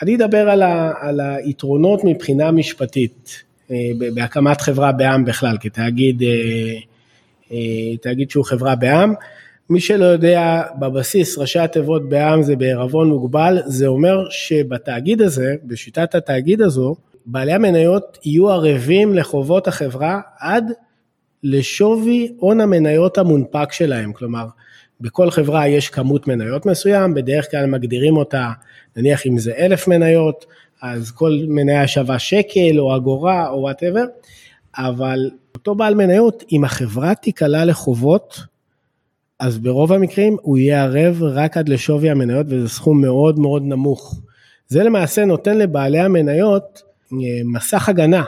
אני 0.02 0.16
אדבר 0.16 0.50
על, 0.50 0.62
ה, 0.62 0.92
על 1.02 1.20
היתרונות 1.20 2.04
מבחינה 2.04 2.52
משפטית. 2.52 3.44
אה, 3.72 3.92
בהקמת 4.16 4.62
חברה 4.62 4.92
בעם 4.92 5.26
בכלל, 5.26 5.58
כתאגיד 5.62 6.24
אה, 6.24 6.74
אה, 7.52 8.14
שהוא 8.30 8.46
חברה 8.46 8.76
בעם. 8.76 9.14
מי 9.72 9.80
שלא 9.80 10.06
יודע, 10.06 10.64
בבסיס 10.80 11.38
ראשי 11.38 11.60
התיבות 11.60 12.10
בעם 12.10 12.44
זה 12.44 12.56
בערבון 12.56 13.10
מוגבל, 13.10 13.60
זה 13.66 13.88
אומר 13.88 14.30
שבתאגיד 14.30 15.22
הזה, 15.22 15.56
בשיטת 15.64 16.16
התאגיד 16.16 16.62
הזו, 16.62 16.96
בעלי 17.26 17.54
המניות 17.54 18.18
יהיו 18.26 18.50
ערבים 18.50 19.14
לחובות 19.14 19.68
החברה 19.68 20.22
עד 20.40 20.72
לשווי 21.44 22.34
הון 22.38 22.62
המניות 22.62 23.18
המונפק 23.18 23.72
שלהם, 23.72 24.14
כלומר, 24.14 24.46
בכל 25.02 25.32
חברה 25.32 25.68
יש 25.68 25.90
כמות 25.90 26.28
מניות 26.28 26.66
מסוים, 26.66 27.14
בדרך 27.14 27.52
כלל 27.52 27.66
מגדירים 27.66 28.18
אותה, 28.18 28.52
נניח 28.96 29.26
אם 29.28 29.38
זה 29.38 29.54
אלף 29.58 29.88
מניות, 29.88 30.46
אז 30.82 31.12
כל 31.12 31.40
מניה 31.48 31.88
שווה 31.88 32.20
שקל 32.20 32.80
או 32.80 32.96
אגורה 32.96 33.50
או 33.50 33.62
וואטאבר, 33.62 34.06
אבל 34.78 35.30
אותו 35.56 35.76
בעל 35.76 35.96
מניות, 35.96 36.44
אם 36.52 36.64
החברה 36.64 37.16
תיקלע 37.16 37.66
לחובות, 37.66 38.51
אז 39.42 39.58
ברוב 39.58 39.94
המקרים 39.94 40.38
הוא 40.42 40.58
יהיה 40.58 40.84
ערב 40.84 41.24
רק 41.24 41.58
עד 41.58 41.70
לשווי 41.70 42.10
המניות 42.10 42.46
וזה 42.50 42.70
סכום 42.70 43.02
מאוד 43.02 43.40
מאוד 43.40 43.64
נמוך. 43.66 44.20
זה 44.68 44.84
למעשה 44.84 45.26
נותן 45.26 45.58
לבעלי 45.58 46.00
המניות 46.00 46.82
אה, 47.14 47.18
מסך 47.46 47.90
הגנה 47.90 48.24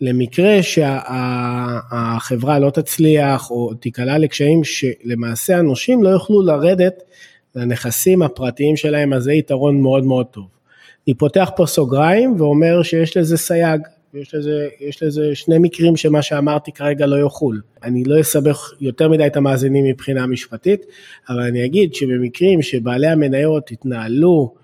למקרה 0.00 0.62
שהחברה 0.62 2.58
לא 2.58 2.70
תצליח 2.70 3.50
או 3.50 3.74
תיקלע 3.74 4.18
לקשיים 4.18 4.60
שלמעשה 4.64 5.58
הנושים 5.58 6.02
לא 6.02 6.08
יוכלו 6.08 6.42
לרדת 6.42 7.02
לנכסים 7.54 8.22
הפרטיים 8.22 8.76
שלהם, 8.76 9.12
אז 9.12 9.22
זה 9.22 9.32
יתרון 9.32 9.80
מאוד 9.80 10.04
מאוד 10.04 10.26
טוב. 10.26 10.44
אני 11.08 11.14
פותח 11.14 11.50
פה 11.56 11.66
סוגריים 11.66 12.34
ואומר 12.38 12.82
שיש 12.82 13.16
לזה 13.16 13.36
סייג, 13.36 13.80
יש 14.20 14.34
לזה, 14.34 14.68
יש 14.80 15.02
לזה 15.02 15.34
שני 15.34 15.58
מקרים 15.58 15.96
שמה 15.96 16.22
שאמרתי 16.22 16.72
כרגע 16.72 17.06
לא 17.06 17.26
יחול. 17.26 17.60
אני 17.82 18.04
לא 18.04 18.20
אסבך 18.20 18.72
יותר 18.80 19.08
מדי 19.08 19.26
את 19.26 19.36
המאזינים 19.36 19.84
מבחינה 19.84 20.26
משפטית, 20.26 20.86
אבל 21.28 21.40
אני 21.40 21.64
אגיד 21.64 21.94
שבמקרים 21.94 22.62
שבעלי 22.62 23.06
המניות 23.06 23.70
התנהלו 23.70 24.54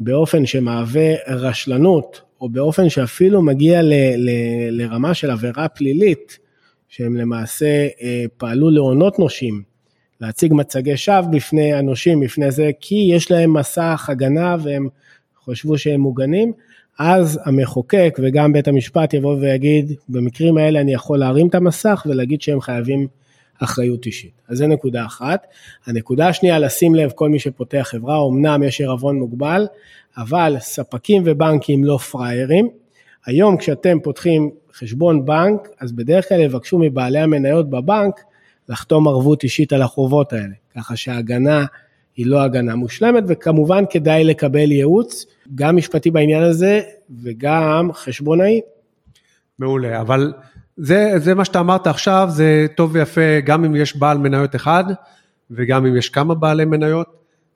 באופן 0.00 0.46
שמהווה 0.46 1.14
רשלנות, 1.28 2.20
או 2.40 2.48
באופן 2.48 2.88
שאפילו 2.88 3.42
מגיע 3.42 3.82
ל, 3.82 3.92
ל, 4.16 4.30
לרמה 4.70 5.14
של 5.14 5.30
עבירה 5.30 5.68
פלילית, 5.68 6.38
שהם 6.88 7.16
למעשה 7.16 7.88
אה, 8.02 8.24
פעלו 8.36 8.70
להונות 8.70 9.18
נושים, 9.18 9.62
להציג 10.20 10.52
מצגי 10.54 10.96
שווא 10.96 11.20
בפני 11.20 11.74
הנושים, 11.74 12.20
בפני 12.20 12.50
זה, 12.50 12.70
כי 12.80 13.10
יש 13.14 13.30
להם 13.30 13.56
מסך 13.56 14.06
הגנה 14.08 14.56
והם 14.62 14.88
חשבו 15.44 15.78
שהם 15.78 16.00
מוגנים, 16.00 16.52
אז 16.98 17.40
המחוקק 17.44 18.18
וגם 18.22 18.52
בית 18.52 18.68
המשפט 18.68 19.14
יבוא 19.14 19.36
ויגיד, 19.40 19.92
במקרים 20.08 20.58
האלה 20.58 20.80
אני 20.80 20.94
יכול 20.94 21.18
להרים 21.18 21.48
את 21.48 21.54
המסך 21.54 22.06
ולהגיד 22.08 22.42
שהם 22.42 22.60
חייבים 22.60 23.06
אחריות 23.58 24.06
אישית. 24.06 24.32
אז 24.48 24.58
זה 24.58 24.66
נקודה 24.66 25.06
אחת. 25.06 25.46
הנקודה 25.86 26.28
השנייה, 26.28 26.58
לשים 26.58 26.94
לב 26.94 27.10
כל 27.10 27.28
מי 27.28 27.38
שפותח 27.38 27.88
חברה, 27.90 28.26
אמנם 28.28 28.62
יש 28.62 28.80
עירבון 28.80 29.18
מוגבל, 29.18 29.66
אבל 30.16 30.56
ספקים 30.60 31.22
ובנקים 31.26 31.84
לא 31.84 31.96
פראיירים. 31.96 32.68
היום 33.26 33.56
כשאתם 33.56 34.00
פותחים 34.00 34.50
חשבון 34.74 35.24
בנק, 35.24 35.68
אז 35.80 35.92
בדרך 35.92 36.28
כלל 36.28 36.40
יבקשו 36.40 36.78
מבעלי 36.78 37.18
המניות 37.18 37.70
בבנק 37.70 38.20
לחתום 38.68 39.08
ערבות 39.08 39.42
אישית 39.42 39.72
על 39.72 39.82
החובות 39.82 40.32
האלה, 40.32 40.54
ככה 40.76 40.96
שההגנה 40.96 41.64
היא 42.18 42.26
לא 42.26 42.42
הגנה 42.42 42.74
מושלמת, 42.74 43.24
וכמובן 43.28 43.84
כדאי 43.90 44.24
לקבל 44.24 44.72
ייעוץ, 44.72 45.26
גם 45.54 45.76
משפטי 45.76 46.10
בעניין 46.10 46.42
הזה 46.42 46.80
וגם 47.22 47.90
חשבונאי. 47.92 48.60
מעולה, 49.58 50.00
אבל 50.00 50.32
זה, 50.76 51.12
זה 51.16 51.34
מה 51.34 51.44
שאתה 51.44 51.60
אמרת 51.60 51.86
עכשיו, 51.86 52.26
זה 52.30 52.66
טוב 52.76 52.90
ויפה 52.94 53.40
גם 53.44 53.64
אם 53.64 53.76
יש 53.76 53.96
בעל 53.96 54.18
מניות 54.18 54.56
אחד 54.56 54.84
וגם 55.50 55.86
אם 55.86 55.96
יש 55.96 56.08
כמה 56.08 56.34
בעלי 56.34 56.64
מניות, 56.64 57.06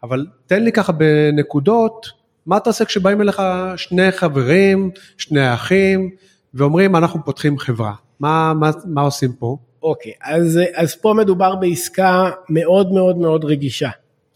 אבל 0.03 0.27
תן 0.47 0.63
לי 0.65 0.73
ככה 0.73 0.93
בנקודות, 0.93 2.07
מה 2.47 2.57
אתה 2.57 2.71
עושה 2.71 2.85
כשבאים 2.85 3.21
אליך 3.21 3.43
שני 3.77 4.13
חברים, 4.13 4.91
שני 5.19 5.55
אחים, 5.55 6.11
ואומרים 6.55 6.97
אנחנו 6.97 7.25
פותחים 7.25 7.59
חברה, 7.59 7.95
מה, 8.21 8.53
מה, 8.55 8.71
מה 8.85 9.01
עושים 9.01 9.33
פה? 9.33 9.57
אוקיי, 9.83 10.13
אז, 10.23 10.61
אז 10.75 10.97
פה 10.97 11.15
מדובר 11.17 11.57
בעסקה 11.57 12.31
מאוד 12.49 12.93
מאוד 12.93 13.19
מאוד 13.19 13.45
רגישה. 13.45 13.91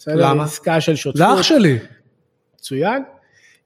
בסדר? 0.06 0.30
למה? 0.30 0.44
עסקה 0.44 0.80
של 0.80 0.96
שותפות. 0.96 1.18
זה 1.18 1.34
אח 1.34 1.42
שלי. 1.42 1.78
מצוין. 2.58 3.02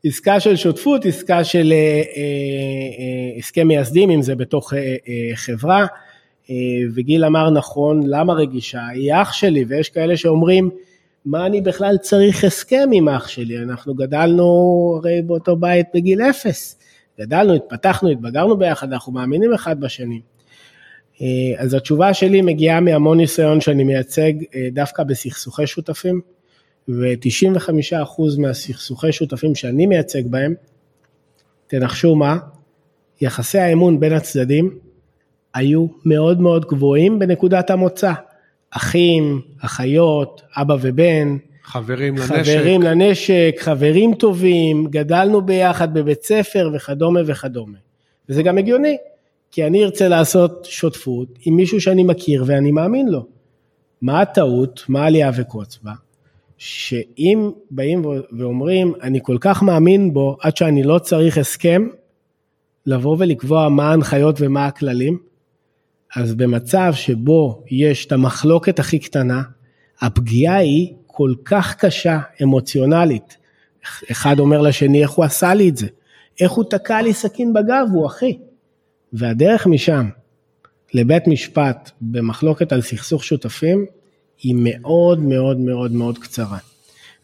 עסקה 0.05 0.41
של 0.41 0.57
שותפות, 0.57 1.07
עסקה 1.07 1.45
של 1.45 1.73
אה, 1.73 1.77
אה, 1.77 2.23
אה, 2.99 3.39
הסכם 3.39 3.69
מייסדים, 3.69 4.11
אם 4.11 4.23
זה 4.23 4.35
בתוך 4.35 4.73
חברה. 5.35 5.87
וגיל 6.95 7.25
אמר 7.25 7.51
נכון, 7.51 8.01
למה 8.05 8.33
רגישה? 8.33 8.87
היא 8.87 9.13
אח 9.15 9.33
שלי, 9.33 9.65
ויש 9.69 9.89
כאלה 9.89 10.17
שאומרים, 10.17 10.71
מה 11.25 11.47
אני 11.47 11.61
בכלל 11.61 11.97
צריך 11.97 12.45
הסכם 12.45 12.89
עם 12.93 13.09
אח 13.09 13.29
שלי? 13.29 13.59
אנחנו 13.59 13.95
גדלנו 13.95 14.45
הרי 14.99 15.23
באותו 15.23 15.57
בית 15.57 15.87
בגיל 15.95 16.23
אפס. 16.23 16.79
גדלנו, 17.21 17.55
התפתחנו, 17.55 18.09
התבגרנו 18.09 18.57
ביחד, 18.57 18.93
אנחנו 18.93 19.13
מאמינים 19.13 19.55
אחד 19.55 19.81
בשני. 19.81 20.21
אז 21.59 21.75
התשובה 21.75 22.15
שלי 22.15 22.43
מגיעה 22.43 22.81
מהמון 22.81 23.19
ניסיון 23.19 23.61
שאני 23.61 23.85
מייצג 23.85 24.33
דווקא 24.73 25.03
בסכסוכי 25.03 25.67
שותפים. 25.67 26.21
ו-95% 26.89 28.23
מהסכסוכי 28.39 29.13
שותפים 29.13 29.55
שאני 29.55 29.87
מייצג 29.87 30.27
בהם, 30.27 30.55
תנחשו 31.67 32.17
מה, 32.17 32.39
יחסי 33.21 33.59
האמון 33.59 34.01
בין 34.01 34.13
הצדדים 34.13 34.79
היו 35.55 35.87
מאוד 36.05 36.41
מאוד 36.41 36.65
גבוהים 36.65 37.19
בנקודת 37.19 37.71
המוצא. 37.71 38.13
אחים, 38.71 39.41
אחיות, 39.61 40.43
אבא 40.57 40.77
ובן, 40.81 41.37
חברים 41.63 42.17
לנשק, 42.17 42.35
חברים 42.35 42.83
לנשק, 42.83 43.57
חברים 43.59 44.15
טובים, 44.15 44.87
גדלנו 44.91 45.43
ביחד 45.43 45.95
בבית 45.95 46.23
ספר 46.23 46.71
וכדומה 46.75 47.21
וכדומה. 47.27 47.79
וזה 48.29 48.43
גם 48.43 48.59
הגיוני, 48.59 48.97
כי 49.51 49.67
אני 49.67 49.85
ארצה 49.85 50.09
לעשות 50.09 50.65
שותפות 50.71 51.29
עם 51.45 51.57
מישהו 51.57 51.81
שאני 51.81 52.03
מכיר 52.03 52.45
ואני 52.47 52.73
מאמין 52.73 53.09
לו. 53.09 53.27
מה 54.03 54.21
הטעות, 54.21 54.85
מה 54.89 55.07
עלייה 55.07 55.31
וקוץ 55.37 55.79
בה? 55.83 55.93
שאם 56.59 57.51
באים 57.71 58.05
ואומרים, 58.39 58.95
אני 59.03 59.19
כל 59.23 59.37
כך 59.41 59.63
מאמין 59.63 60.13
בו 60.13 60.37
עד 60.41 60.57
שאני 60.57 60.83
לא 60.83 60.99
צריך 60.99 61.39
הסכם, 61.39 61.89
לבוא 62.87 63.17
ולקבוע 63.19 63.69
מה 63.69 63.91
ההנחיות 63.91 64.37
ומה 64.41 64.67
הכללים, 64.67 65.19
אז 66.17 66.35
במצב 66.35 66.93
שבו 66.95 67.65
יש 67.71 68.07
את 68.07 68.13
המחלוקת 68.13 68.79
הכי 68.79 68.99
קטנה, 68.99 69.43
הפגיעה 70.01 70.57
היא 70.57 70.95
כל 71.07 71.35
כך 71.45 71.77
קשה 71.77 72.21
אמוציונלית. 72.43 73.37
אחד 74.11 74.39
אומר 74.39 74.61
לשני, 74.61 75.03
איך 75.03 75.11
הוא 75.11 75.25
עשה 75.25 75.55
לי 75.55 75.69
את 75.69 75.77
זה? 75.77 75.87
איך 76.41 76.53
הוא 76.53 76.65
תקע 76.71 77.03
לי 77.03 77.13
סכין 77.13 77.53
בגב? 77.53 77.87
הוא 77.93 78.07
אחי. 78.07 78.39
והדרך 79.13 79.67
משם 79.67 80.09
לבית 80.95 81.27
משפט 81.27 81.91
במחלוקת 82.01 82.73
על 82.73 82.81
סכסוך 82.81 83.25
שותפים, 83.25 83.87
היא 84.43 84.55
מאוד 84.59 85.21
מאוד 85.21 85.59
מאוד 85.59 85.93
מאוד 85.93 86.19
קצרה. 86.19 86.59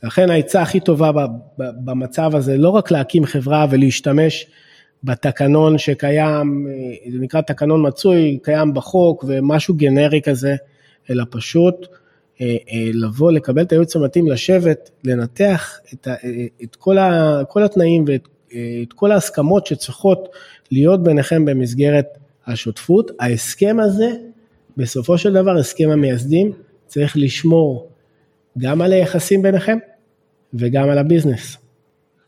לכן 0.03 0.31
העצה 0.31 0.63
הכי 0.63 0.81
טובה 0.81 1.11
במצב 1.59 2.35
הזה, 2.35 2.57
לא 2.57 2.69
רק 2.69 2.91
להקים 2.91 3.25
חברה 3.25 3.67
ולהשתמש 3.71 4.47
בתקנון 5.05 5.79
שקיים, 5.79 6.67
זה 7.13 7.19
נקרא 7.19 7.41
תקנון 7.41 7.87
מצוי, 7.87 8.39
קיים 8.43 8.75
בחוק 8.75 9.25
ומשהו 9.29 9.75
גנרי 9.75 10.21
כזה, 10.25 10.57
אלא 11.11 11.25
פשוט 11.31 11.87
אה, 12.41 12.57
אה, 12.73 12.91
לבוא, 12.95 13.33
לקבל 13.33 13.63
את 13.63 13.73
הייעוץ 13.73 13.97
המתאים, 13.97 14.29
לשבת, 14.29 14.91
לנתח 15.05 15.79
את, 15.95 16.09
אה, 16.09 16.15
את 16.63 16.77
כל, 16.77 16.99
ה, 16.99 17.41
כל 17.49 17.63
התנאים 17.63 18.05
ואת 18.09 18.29
את 18.83 18.93
כל 18.93 19.13
ההסכמות 19.13 19.67
שצריכות 19.67 20.29
להיות 20.71 21.03
ביניכם 21.03 21.45
במסגרת 21.45 22.07
השותפות. 22.47 23.11
ההסכם 23.21 23.77
הזה, 23.81 24.11
בסופו 24.77 25.19
של 25.19 25.33
דבר, 25.33 25.57
הסכם 25.57 25.91
המייסדים, 25.91 26.53
צריך 26.87 27.17
לשמור 27.17 27.89
גם 28.59 28.83
על 28.83 28.93
היחסים 28.93 29.43
ביניכם 29.43 29.79
וגם 30.55 30.89
על 30.89 30.99
הביזנס. 30.99 31.57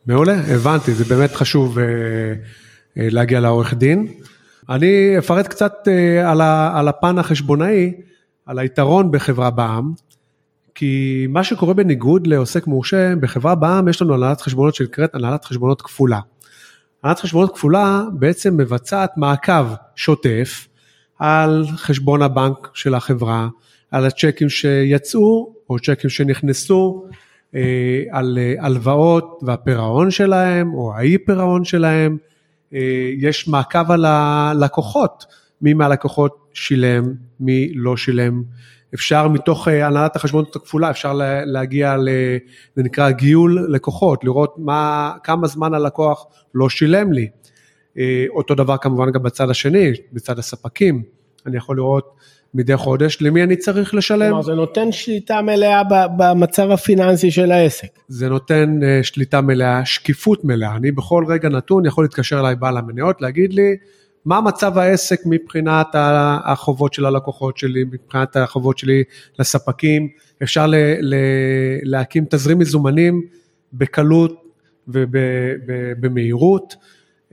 מעולה, 0.07 0.35
הבנתי, 0.55 0.95
זה 0.95 1.05
באמת 1.05 1.35
חשוב 1.35 1.79
אה, 1.79 1.85
אה, 1.85 3.09
להגיע 3.11 3.41
לעורך 3.41 3.75
דין. 3.75 4.07
אני 4.69 5.19
אפרט 5.19 5.47
קצת 5.47 5.89
אה, 5.89 6.31
על, 6.31 6.41
ה, 6.41 6.79
על 6.79 6.89
הפן 6.89 7.19
החשבונאי, 7.19 7.93
על 8.47 8.59
היתרון 8.59 9.11
בחברה 9.11 9.51
בע"מ, 9.51 9.93
כי 10.75 11.27
מה 11.29 11.45
שקורה 11.45 11.75
בניגוד 11.75 12.27
לעוסק 12.27 12.67
מורשה, 12.67 13.17
בחברה 13.21 13.55
בע"מ 13.55 13.89
יש 13.89 14.03
לנו 14.03 14.15
הנהלת 14.15 14.41
חשבונות 14.41 14.75
שנקראת 14.75 15.15
הנהלת 15.15 15.45
חשבונות 15.45 15.83
כפולה. 15.83 16.21
הנהלת 17.03 17.19
חשבונות 17.19 17.55
כפולה 17.55 18.03
בעצם 18.13 18.57
מבצעת 18.57 19.11
מעקב 19.17 19.67
שוטף 19.97 20.69
על 21.19 21.65
חשבון 21.77 22.23
הבנק 22.23 22.69
של 22.75 22.95
החברה, 22.95 23.49
על 23.91 24.07
הצ'קים 24.07 24.49
שיצאו 24.49 25.55
או 25.71 25.79
צ'קים 25.79 26.11
שנכנסו, 26.11 27.05
אה, 27.55 28.03
על 28.11 28.39
אה, 28.41 28.55
הלוואות 28.67 29.41
והפירעון 29.43 30.11
שלהם 30.11 30.75
או 30.75 30.95
האי 30.95 31.19
פירעון 31.19 31.65
שלהם, 31.65 32.17
אה, 32.75 33.11
יש 33.19 33.49
מעקב 33.49 33.91
על 33.91 34.05
הלקוחות, 34.05 35.25
מי 35.63 35.75
מהלקוחות 35.75 36.51
שילם, 36.55 37.05
מי 37.41 37.73
לא 37.75 37.97
שילם. 37.97 38.43
אפשר 38.95 39.29
מתוך 39.29 39.69
הנהלת 39.69 40.17
החשבונות 40.17 40.57
הכפולה, 40.57 40.91
אפשר 40.91 41.13
להגיע, 41.45 41.97
ל, 41.97 42.09
זה 42.77 42.83
נקרא 42.83 43.11
גיול 43.11 43.67
לקוחות, 43.69 44.25
לראות 44.25 44.55
מה, 44.59 45.13
כמה 45.25 45.47
זמן 45.47 45.75
הלקוח 45.75 46.27
לא 46.55 46.69
שילם 46.69 47.13
לי. 47.13 47.29
אותו 48.29 48.55
דבר 48.55 48.77
כמובן 48.77 49.13
גם 49.13 49.23
בצד 49.23 49.51
השני, 49.51 49.93
בצד 50.13 50.39
הספקים, 50.39 51.03
אני 51.47 51.57
יכול 51.57 51.77
לראות 51.77 52.15
מדי 52.55 52.77
חודש, 52.77 53.19
למי 53.21 53.43
אני 53.43 53.57
צריך 53.57 53.95
לשלם. 53.95 54.29
כלומר 54.29 54.43
זה 54.43 54.55
נותן 54.55 54.93
שליטה 54.93 55.43
מלאה 55.43 55.83
במצב 56.17 56.71
הפיננסי 56.71 57.31
של 57.31 57.53
העסק. 57.53 57.89
זה 58.09 58.29
נותן 58.29 58.79
uh, 58.83 59.05
שליטה 59.05 59.41
מלאה, 59.41 59.85
שקיפות 59.85 60.45
מלאה. 60.45 60.77
אני 60.77 60.91
בכל 60.91 61.25
רגע 61.29 61.49
נתון 61.49 61.87
יכול 61.87 62.05
להתקשר 62.05 62.41
אליי 62.41 62.57
בעל 62.57 62.77
המניות, 62.77 63.23
להגיד 63.23 63.53
לי 63.53 63.77
מה 64.29 64.41
מצב 64.41 64.79
העסק 64.79 65.21
מבחינת 65.27 65.87
החובות 66.45 66.95
של 66.95 67.07
הלקוחות 67.07 67.59
שלי, 67.59 67.85
מבחינת 67.85 68.37
החובות 68.37 68.79
שלי 68.79 69.05
לספקים. 69.39 70.09
אפשר 70.43 70.67
ל, 70.67 70.75
ל, 71.01 71.15
להקים 71.83 72.25
תזרים 72.31 72.59
מזומנים 72.59 73.23
בקלות 73.73 74.45
ובמהירות, 74.89 76.77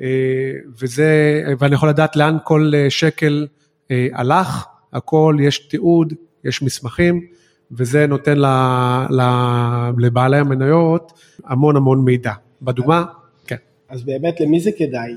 אה, 0.01 0.08
וזה, 0.81 1.43
ואני 1.60 1.75
יכול 1.75 1.89
לדעת 1.89 2.15
לאן 2.15 2.38
כל 2.43 2.71
אה, 2.75 2.89
שקל 2.89 3.47
הלך. 4.13 4.65
הכל, 4.93 5.38
יש 5.41 5.60
תיעוד, 5.67 6.13
יש 6.43 6.62
מסמכים, 6.62 7.25
וזה 7.71 8.08
נותן 8.08 8.38
ל, 8.38 8.45
ל, 9.10 9.21
לבעלי 9.97 10.38
המניות 10.38 11.12
המון 11.45 11.75
המון 11.75 12.05
מידע. 12.05 12.34
בדוגמה, 12.62 13.05
כן. 13.47 13.55
אז 13.89 14.03
באמת 14.03 14.39
למי 14.41 14.60
זה 14.60 14.71
כדאי? 14.77 15.12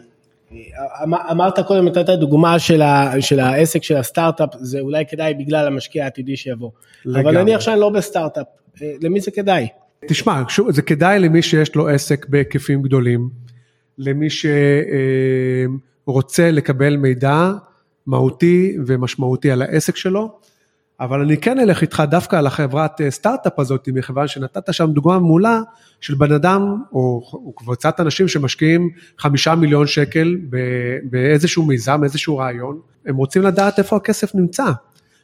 אמ, 0.53 1.15
אמרת 1.15 1.59
קודם, 1.61 1.89
נתת 1.89 2.09
דוגמה 2.09 2.59
של, 2.59 2.83
ה, 2.83 3.13
של 3.21 3.41
העסק 3.41 3.83
של 3.83 3.97
הסטארט-אפ, 3.97 4.49
זה 4.61 4.81
אולי 4.81 5.05
כדאי 5.07 5.35
בגלל 5.35 5.67
המשקיע 5.67 6.05
העתידי 6.05 6.37
שיבוא. 6.37 6.71
לגמרי. 7.05 7.23
אבל 7.23 7.43
נניח 7.43 7.61
שאני 7.61 7.81
לא 7.81 7.91
בסטארט-אפ, 7.91 8.47
אה, 8.83 8.93
למי 9.03 9.21
זה 9.21 9.31
כדאי? 9.31 9.69
תשמע, 10.07 10.43
זה 10.69 10.83
כדאי 10.83 11.19
למי 11.19 11.43
שיש 11.43 11.75
לו 11.75 11.89
עסק 11.89 12.27
בהיקפים 12.29 12.83
גדולים, 12.83 13.29
למי 13.99 14.29
שרוצה 16.05 16.43
אה, 16.43 16.51
לקבל 16.51 16.97
מידע 16.97 17.53
מהותי 18.07 18.77
ומשמעותי 18.87 19.51
על 19.51 19.63
העסק 19.63 19.97
שלו, 19.97 20.38
אבל 21.01 21.21
אני 21.21 21.37
כן 21.37 21.59
אלך 21.61 21.83
איתך 21.83 22.03
דווקא 22.11 22.37
על 22.37 22.47
החברת 22.47 23.01
אה, 23.01 23.11
סטארט-אפ 23.11 23.59
הזאת, 23.59 23.89
מכיוון 23.93 24.29
שנתת 24.29 24.75
שם 24.75 24.91
דוגמה 24.93 25.19
מעולה 25.19 25.61
של 26.01 26.15
בן 26.15 26.33
אדם 26.33 26.83
או, 26.93 27.23
או 27.33 27.53
קבוצת 27.53 28.01
אנשים 28.01 28.29
שמשקיעים 28.29 28.91
חמישה 29.19 29.55
מיליון 29.55 29.87
שקל 29.87 30.37
באיזשהו 31.05 31.67
מיזם, 31.67 32.05
איזשהו 32.05 32.37
רעיון, 32.37 32.81
הם 33.07 33.17
רוצים 33.17 33.43
לדעת 33.43 33.79
איפה 33.79 33.97
הכסף 33.97 34.35
נמצא. 34.35 34.65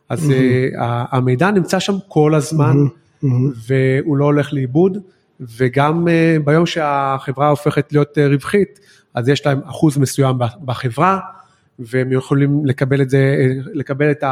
אז 0.08 0.30
mm-hmm. 0.30 0.76
המידע 1.10 1.50
נמצא 1.50 1.78
שם 1.78 1.94
כל 2.08 2.34
הזמן, 2.34 2.76
mm-hmm. 2.76 3.26
והוא 3.66 4.16
לא 4.16 4.24
הולך 4.24 4.52
לאיבוד, 4.52 4.98
וגם 5.40 6.06
uh, 6.08 6.42
ביום 6.44 6.66
שהחברה 6.66 7.48
הופכת 7.48 7.92
להיות 7.92 8.18
רווחית, 8.18 8.80
אז 9.14 9.28
יש 9.28 9.46
להם 9.46 9.60
אחוז 9.66 9.98
מסוים 9.98 10.36
בחברה, 10.64 11.18
והם 11.78 12.12
יכולים 12.12 12.66
לקבל 12.66 13.02
את 13.02 13.10
זה, 13.10 13.48
לקבל 13.72 14.10
את 14.10 14.24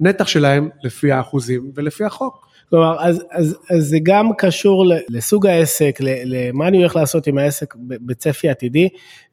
הנתח 0.00 0.26
שלהם 0.26 0.68
לפי 0.82 1.12
האחוזים 1.12 1.70
ולפי 1.74 2.04
החוק. 2.04 2.46
כלומר, 2.70 2.96
אז, 3.00 3.24
אז, 3.32 3.56
אז 3.70 3.84
זה 3.84 3.98
גם 4.02 4.30
קשור 4.38 4.84
לסוג 5.08 5.46
העסק, 5.46 5.98
למה 6.00 6.68
אני 6.68 6.76
הולך 6.76 6.96
לעשות 6.96 7.26
עם 7.26 7.38
העסק 7.38 7.74
בצפי 7.78 8.48
עתידי, 8.48 8.88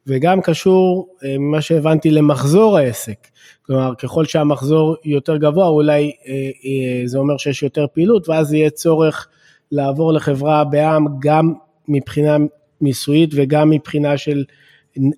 וגם 0.06 0.40
קשור, 0.40 1.08
אה, 1.24 1.38
ממה 1.38 1.60
שהבנתי, 1.60 2.10
למחזור 2.10 2.78
העסק. 2.78 3.26
כלומר, 3.66 3.94
ככל 3.94 4.24
שהמחזור 4.24 4.96
יותר 5.04 5.36
גבוה, 5.36 5.66
אולי 5.66 6.12
אה, 6.26 6.32
אה, 6.32 7.06
זה 7.06 7.18
אומר 7.18 7.36
שיש 7.36 7.62
יותר 7.62 7.86
פעילות, 7.94 8.28
ואז 8.28 8.52
יהיה 8.52 8.70
צורך 8.70 9.28
לעבור 9.72 10.12
לחברה 10.12 10.64
בע"מ 10.64 11.06
גם 11.18 11.52
מבחינה 11.88 12.36
מיסויית 12.80 13.30
וגם 13.34 13.70
מבחינה 13.70 14.16
של 14.16 14.44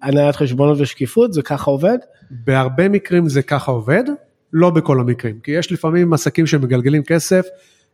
הנהלת 0.02 0.36
חשבונות 0.36 0.80
ושקיפות, 0.80 1.32
זה 1.32 1.42
ככה 1.42 1.70
עובד? 1.70 1.98
בהרבה 2.30 2.88
מקרים 2.88 3.28
זה 3.28 3.42
ככה 3.42 3.72
עובד, 3.72 4.04
לא 4.58 4.70
בכל 4.70 5.00
המקרים, 5.00 5.38
כי 5.42 5.50
יש 5.50 5.72
לפעמים 5.72 6.12
עסקים 6.12 6.46
שמגלגלים 6.46 7.02
כסף 7.02 7.46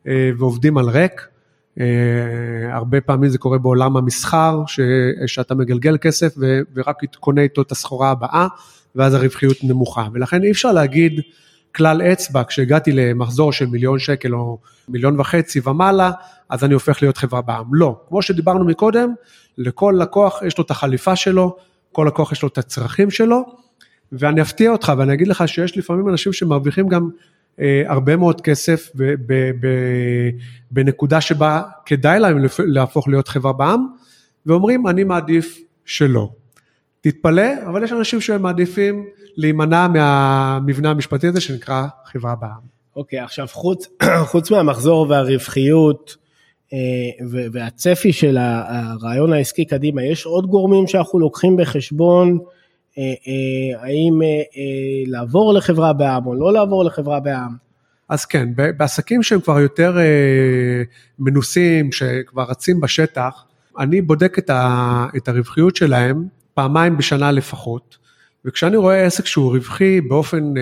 אה, 0.07 0.31
ועובדים 0.38 0.79
על 0.79 0.88
ריק, 0.88 1.29
אה, 1.81 1.87
הרבה 2.75 3.01
פעמים 3.01 3.31
זה 3.31 3.38
קורה 3.38 3.59
בעולם 3.59 3.96
המסחר, 3.96 4.62
ש, 4.66 4.81
שאתה 5.27 5.55
מגלגל 5.55 5.96
כסף 5.98 6.35
ו, 6.38 6.61
ורק 6.75 6.96
קונה 7.20 7.42
איתו 7.42 7.62
את 7.62 7.72
הסחורה 7.72 8.11
הבאה, 8.11 8.46
ואז 8.94 9.14
הרווחיות 9.14 9.57
נמוכה, 9.62 10.09
ולכן 10.12 10.42
אי 10.42 10.51
אפשר 10.51 10.72
להגיד 10.72 11.20
כלל 11.75 12.03
אצבע, 12.03 12.42
כשהגעתי 12.44 12.92
למחזור 12.92 13.53
של 13.53 13.66
מיליון 13.66 13.98
שקל 13.98 14.35
או 14.35 14.59
מיליון 14.88 15.20
וחצי 15.20 15.61
ומעלה, 15.64 16.11
אז 16.48 16.64
אני 16.64 16.75
הופך 16.75 17.03
להיות 17.03 17.16
חברה 17.16 17.40
בעם. 17.40 17.75
לא, 17.75 18.01
כמו 18.09 18.22
שדיברנו 18.22 18.64
מקודם, 18.64 19.14
לכל 19.59 19.94
לקוח 19.98 20.42
יש 20.46 20.59
לו 20.59 20.64
את 20.64 20.70
החליפה 20.70 21.16
שלו, 21.16 21.57
כל 21.92 22.05
לקוח 22.07 22.33
יש 22.33 22.42
לו 22.42 22.48
את 22.48 22.59
הצרכים 22.59 23.11
שלו, 23.11 23.44
ואני 24.12 24.42
אפתיע 24.42 24.70
אותך 24.70 24.92
ואני 24.98 25.12
אגיד 25.12 25.29
לך 25.29 25.48
שיש 25.48 25.79
לפעמים 25.79 26.09
אנשים 26.09 26.33
שמרוויחים 26.33 26.88
גם 26.88 27.09
אה, 27.61 27.83
הרבה 27.87 28.16
מאוד 28.16 28.40
כסף 28.40 28.90
ב, 28.94 29.14
ב, 29.27 29.51
ב, 29.61 29.68
בנקודה 30.70 31.20
שבה 31.20 31.62
כדאי 31.87 32.20
להם 32.20 32.38
להפוך 32.59 33.09
להיות 33.09 33.29
חברה 33.29 33.53
בעם, 33.53 33.87
ואומרים 34.46 34.87
אני 34.87 35.05
מעדיף 35.05 35.59
שלא. 35.85 36.29
תתפלא, 37.01 37.66
אבל 37.66 37.85
יש 37.85 37.92
אנשים 37.92 38.20
שמעדיפים 38.20 39.05
להימנע 39.37 39.88
מהמבנה 39.88 40.90
המשפטי 40.90 41.27
הזה 41.27 41.40
שנקרא 41.40 41.87
חברה 42.05 42.35
בעם. 42.35 42.72
אוקיי, 42.96 43.20
okay, 43.20 43.25
עכשיו 43.25 43.46
חוץ, 43.53 43.88
חוץ 44.31 44.51
מהמחזור 44.51 45.07
והרווחיות, 45.09 46.16
אה, 46.72 46.79
והצפי 47.53 48.12
של 48.12 48.38
הרעיון 48.40 49.33
העסקי 49.33 49.64
קדימה, 49.64 50.05
יש 50.05 50.27
עוד 50.27 50.46
גורמים 50.46 50.87
שאנחנו 50.87 51.18
לוקחים 51.18 51.57
בחשבון, 51.57 52.38
האם 53.78 54.20
לעבור 55.07 55.55
לחברה 55.55 55.92
בע"מ 55.92 56.26
או 56.26 56.35
לא 56.35 56.52
לעבור 56.52 56.85
לחברה 56.85 57.20
בע"מ? 57.20 57.57
אז 58.09 58.24
כן, 58.24 58.48
בעסקים 58.76 59.22
שהם 59.22 59.40
כבר 59.40 59.61
יותר 59.61 59.96
מנוסים, 61.18 61.92
שכבר 61.92 62.42
רצים 62.42 62.81
בשטח, 62.81 63.44
אני 63.78 64.02
בודק 64.02 64.37
את 65.16 65.28
הרווחיות 65.28 65.76
שלהם 65.76 66.26
פעמיים 66.55 66.96
בשנה 66.96 67.33
לפחות, 67.33 67.96
וכשאני 68.44 68.76
רואה 68.76 69.07
עסק 69.07 69.26
שהוא 69.26 69.55
רווחי 69.55 70.00
באופן 70.00 70.55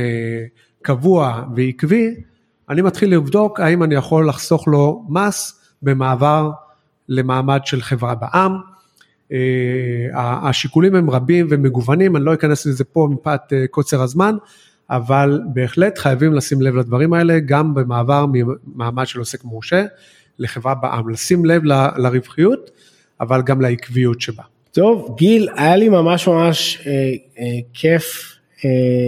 קבוע 0.83 1.45
ועקבי, 1.57 2.15
אני 2.69 2.83
מתחיל 2.83 3.15
לבדוק 3.15 3.61
האם 3.61 3.83
אני 3.83 3.95
יכול 3.95 4.29
לחסוך 4.29 4.69
לו 4.69 5.05
מס 5.09 5.61
במעבר 5.83 6.51
למעמד 7.09 7.61
של 7.65 7.83
חברה 7.83 8.15
בע"מ. 8.15 8.61
אה, 9.33 10.49
השיקולים 10.49 10.95
הם 10.95 11.11
רבים 11.11 11.47
ומגוונים, 11.51 12.17
אני 12.17 12.25
לא 12.25 12.35
אכנס 12.35 12.67
לזה 12.67 12.85
פה 12.85 13.09
מפאת 13.11 13.53
אה, 13.53 13.67
קוצר 13.71 14.03
הזמן, 14.03 14.37
אבל 14.91 15.41
בהחלט 15.55 15.99
חייבים 15.99 16.35
לשים 16.35 16.63
לב 16.63 16.77
לדברים 16.77 17.13
האלה, 17.13 17.39
גם 17.39 17.75
במעבר 17.75 18.27
ממעמד 18.33 19.07
של 19.07 19.19
עוסק 19.19 19.45
מורשה 19.45 19.85
לחברה 20.39 20.75
בע"מ, 20.75 21.09
לשים 21.09 21.45
לב 21.45 21.65
לרווחיות, 21.97 22.71
אבל 23.21 23.43
גם 23.43 23.61
לעקביות 23.61 24.21
שבה. 24.21 24.43
טוב, 24.73 25.15
גיל, 25.19 25.49
היה 25.57 25.77
לי 25.77 25.89
ממש 25.89 26.29
ממש 26.29 26.87
אה, 26.87 26.93
אה, 27.39 27.45
כיף 27.75 28.37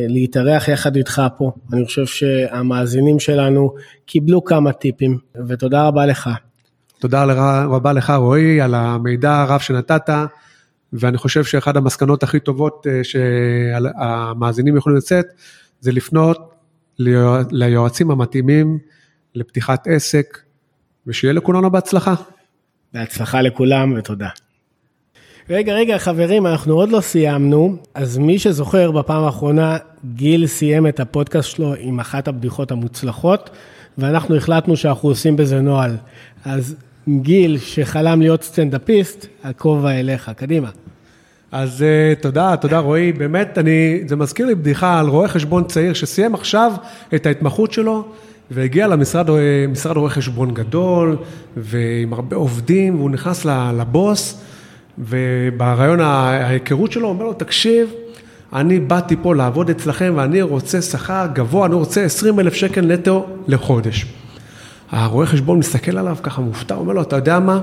להתארח 0.08 0.68
יחד 0.68 0.96
איתך 0.96 1.22
פה. 1.38 1.52
אני 1.72 1.85
חושב 1.85 2.06
שהמאזינים 2.06 3.18
שלנו 3.20 3.74
קיבלו 4.06 4.44
כמה 4.44 4.72
טיפים, 4.72 5.18
ותודה 5.48 5.87
רבה 5.87 6.06
לך. 6.06 6.30
תודה 7.02 7.24
רבה 7.64 7.92
לך 7.92 8.10
רועי 8.10 8.60
על 8.60 8.74
המידע 8.74 9.40
הרב 9.40 9.60
שנתת, 9.60 10.10
ואני 10.92 11.18
חושב 11.18 11.44
שאחד 11.44 11.76
המסקנות 11.76 12.22
הכי 12.22 12.40
טובות 12.40 12.86
שהמאזינים 13.02 14.76
יכולים 14.76 14.98
לצאת, 14.98 15.26
זה 15.80 15.92
לפנות 15.92 16.54
ליועצים 17.50 18.10
המתאימים 18.10 18.78
לפתיחת 19.34 19.86
עסק, 19.86 20.38
ושיהיה 21.06 21.32
לכולנו 21.32 21.70
בהצלחה. 21.70 22.14
בהצלחה 22.94 23.42
לכולם 23.42 23.94
ותודה. 23.96 24.28
רגע, 25.50 25.74
רגע, 25.74 25.98
חברים, 25.98 26.46
אנחנו 26.46 26.74
עוד 26.74 26.88
לא 26.88 27.00
סיימנו, 27.00 27.76
אז 27.94 28.18
מי 28.18 28.38
שזוכר, 28.38 28.90
בפעם 28.90 29.24
האחרונה 29.24 29.76
גיל 30.14 30.46
סיים 30.46 30.86
את 30.86 31.00
הפודקאסט 31.00 31.50
שלו 31.50 31.74
עם 31.78 32.00
אחת 32.00 32.28
הבדיחות 32.28 32.70
המוצלחות, 32.70 33.50
ואנחנו 33.98 34.36
החלטנו 34.36 34.76
שאנחנו 34.76 35.08
עושים 35.08 35.36
בזה 35.36 35.60
נוהל. 35.60 35.96
אז 36.44 36.76
גיל, 37.08 37.58
שחלם 37.58 38.20
להיות 38.20 38.42
סטנדאפיסט, 38.42 39.26
הכובע 39.44 39.90
אליך, 39.90 40.30
קדימה. 40.36 40.68
אז 41.52 41.84
uh, 41.84 42.22
תודה, 42.22 42.56
תודה 42.56 42.78
רועי, 42.78 43.12
באמת, 43.12 43.58
אני, 43.58 44.02
זה 44.06 44.16
מזכיר 44.16 44.46
לי 44.46 44.54
בדיחה 44.54 45.00
על 45.00 45.08
רואה 45.08 45.28
חשבון 45.28 45.64
צעיר 45.64 45.92
שסיים 45.92 46.34
עכשיו 46.34 46.72
את 47.14 47.26
ההתמחות 47.26 47.72
שלו, 47.72 48.04
והגיע 48.50 48.86
למשרד 48.86 49.26
משרד 49.68 49.96
רואה 49.96 50.10
חשבון 50.10 50.54
גדול, 50.54 51.16
ועם 51.56 52.12
הרבה 52.12 52.36
עובדים, 52.36 52.94
והוא 52.98 53.10
נכנס 53.10 53.44
לבוס, 53.78 54.40
וברעיון 54.98 56.00
ההיכרות 56.00 56.92
שלו, 56.92 57.08
אומר 57.08 57.24
לו, 57.24 57.32
תקשיב, 57.32 57.90
אני 58.52 58.80
באתי 58.80 59.16
פה 59.22 59.34
לעבוד 59.34 59.70
אצלכם 59.70 60.12
ואני 60.16 60.42
רוצה 60.42 60.82
שכר 60.82 61.26
גבוה, 61.32 61.66
אני 61.66 61.74
רוצה 61.74 62.04
20 62.04 62.40
אלף 62.40 62.54
שקל 62.54 62.86
נטו 62.86 63.26
לחודש. 63.48 64.06
הרואה 64.92 65.26
חשבון 65.26 65.59
מסתכל 65.59 65.98
עליו 65.98 66.16
ככה 66.22 66.42
מופתע, 66.42 66.74
אומר 66.74 66.92
לו, 66.92 67.02
אתה 67.02 67.16
יודע 67.16 67.40
מה? 67.40 67.61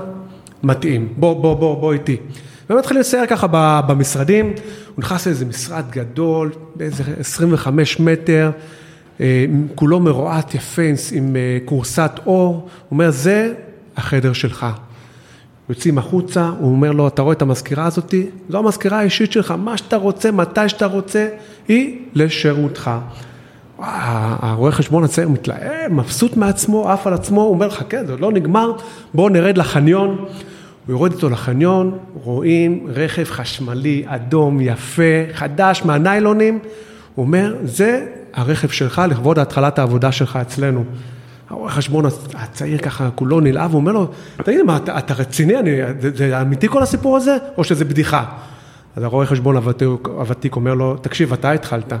מתאים, 0.62 1.08
בוא, 1.16 1.42
בוא, 1.42 1.54
בוא, 1.54 1.80
בוא 1.80 1.92
איתי. 1.92 2.16
והם 2.70 2.78
מתחילים 2.78 3.00
לסייר 3.00 3.26
ככה 3.26 3.46
במשרדים, 3.86 4.46
הוא 4.46 4.54
נכנס 4.98 5.26
לאיזה 5.26 5.44
משרד 5.44 5.84
גדול, 5.90 6.52
באיזה 6.76 7.02
25 7.20 8.00
מטר, 8.00 8.50
אה, 9.20 9.44
כולו 9.74 10.00
מרועט 10.00 10.54
יפה 10.54 10.82
עם 11.12 11.36
כורסת 11.64 12.10
אה, 12.18 12.22
אור, 12.26 12.54
הוא 12.54 12.68
אומר, 12.90 13.10
זה 13.10 13.54
החדר 13.96 14.32
שלך. 14.32 14.66
יוצאים 15.68 15.98
החוצה, 15.98 16.50
הוא 16.58 16.70
אומר 16.70 16.92
לו, 16.92 17.08
אתה 17.08 17.22
רואה 17.22 17.32
את 17.32 17.42
המזכירה 17.42 17.86
הזאתי? 17.86 18.26
זו 18.48 18.58
המזכירה 18.58 18.98
האישית 18.98 19.32
שלך, 19.32 19.54
מה 19.58 19.76
שאתה 19.76 19.96
רוצה, 19.96 20.30
מתי 20.30 20.68
שאתה 20.68 20.86
רוצה, 20.86 21.28
היא 21.68 21.98
לשירותך. 22.14 22.90
הרואה 23.82 24.72
חשבון 24.72 25.04
הצעיר 25.04 25.28
מתלהב, 25.28 25.92
מבסוט 25.92 26.36
מעצמו, 26.36 26.90
עף 26.90 27.06
על 27.06 27.14
עצמו, 27.14 27.40
הוא 27.40 27.50
אומר 27.50 27.66
לך, 27.66 27.82
כן, 27.88 28.06
זה 28.06 28.12
עוד 28.12 28.20
לא 28.20 28.32
נגמר, 28.32 28.72
בואו 29.14 29.28
נרד 29.28 29.58
לחניון. 29.58 30.08
הוא 30.86 30.94
יורד 30.94 31.12
איתו 31.12 31.30
לחניון, 31.30 31.98
רואים 32.14 32.86
רכב 32.94 33.24
חשמלי 33.24 34.04
אדום, 34.06 34.60
יפה, 34.60 35.02
חדש, 35.32 35.82
מהניילונים. 35.84 36.58
הוא 37.14 37.24
אומר, 37.24 37.56
זה 37.64 38.06
הרכב 38.34 38.68
שלך 38.68 39.02
לכבוד 39.08 39.38
התחלת 39.38 39.78
העבודה 39.78 40.12
שלך 40.12 40.36
אצלנו. 40.36 40.84
הרואה 41.50 41.70
חשבון 41.70 42.04
הצעיר 42.34 42.78
ככה 42.78 43.10
כולו 43.14 43.40
נלהב, 43.40 43.70
הוא 43.72 43.80
אומר 43.80 43.92
לו, 43.92 44.08
תגיד, 44.44 44.62
מה, 44.62 44.76
אתה, 44.76 44.98
אתה 44.98 45.14
רציני? 45.14 45.58
אני, 45.58 45.70
זה, 46.00 46.10
זה 46.14 46.40
אמיתי 46.40 46.68
כל 46.68 46.82
הסיפור 46.82 47.16
הזה, 47.16 47.36
או 47.56 47.64
שזה 47.64 47.84
בדיחה? 47.84 48.24
אז 48.96 49.02
הרואה 49.02 49.26
חשבון 49.26 49.56
הוותיק 50.04 50.56
אומר 50.56 50.74
לו, 50.74 50.96
תקשיב, 50.96 51.32
אתה 51.32 51.50
התחלת. 51.52 51.92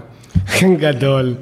גדול, 0.62 1.34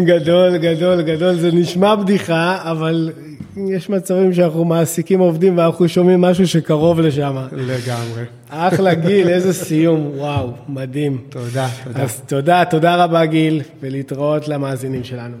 גדול, 0.00 0.56
גדול, 0.56 1.02
גדול, 1.02 1.34
זה 1.34 1.50
נשמע 1.52 1.94
בדיחה, 1.94 2.58
אבל 2.62 3.10
יש 3.56 3.90
מצבים 3.90 4.34
שאנחנו 4.34 4.64
מעסיקים 4.64 5.20
עובדים 5.20 5.58
ואנחנו 5.58 5.88
שומעים 5.88 6.20
משהו 6.20 6.48
שקרוב 6.48 7.00
לשם. 7.00 7.36
לגמרי. 7.52 8.24
אחלה 8.48 8.94
גיל, 9.06 9.28
איזה 9.28 9.52
סיום, 9.52 10.10
וואו, 10.16 10.52
מדהים. 10.68 11.18
תודה, 11.28 11.68
תודה. 11.84 12.02
אז 12.02 12.20
תודה, 12.26 12.64
תודה 12.64 13.04
רבה 13.04 13.26
גיל, 13.26 13.62
ולהתראות 13.82 14.48
למאזינים 14.48 15.04
שלנו. 15.04 15.36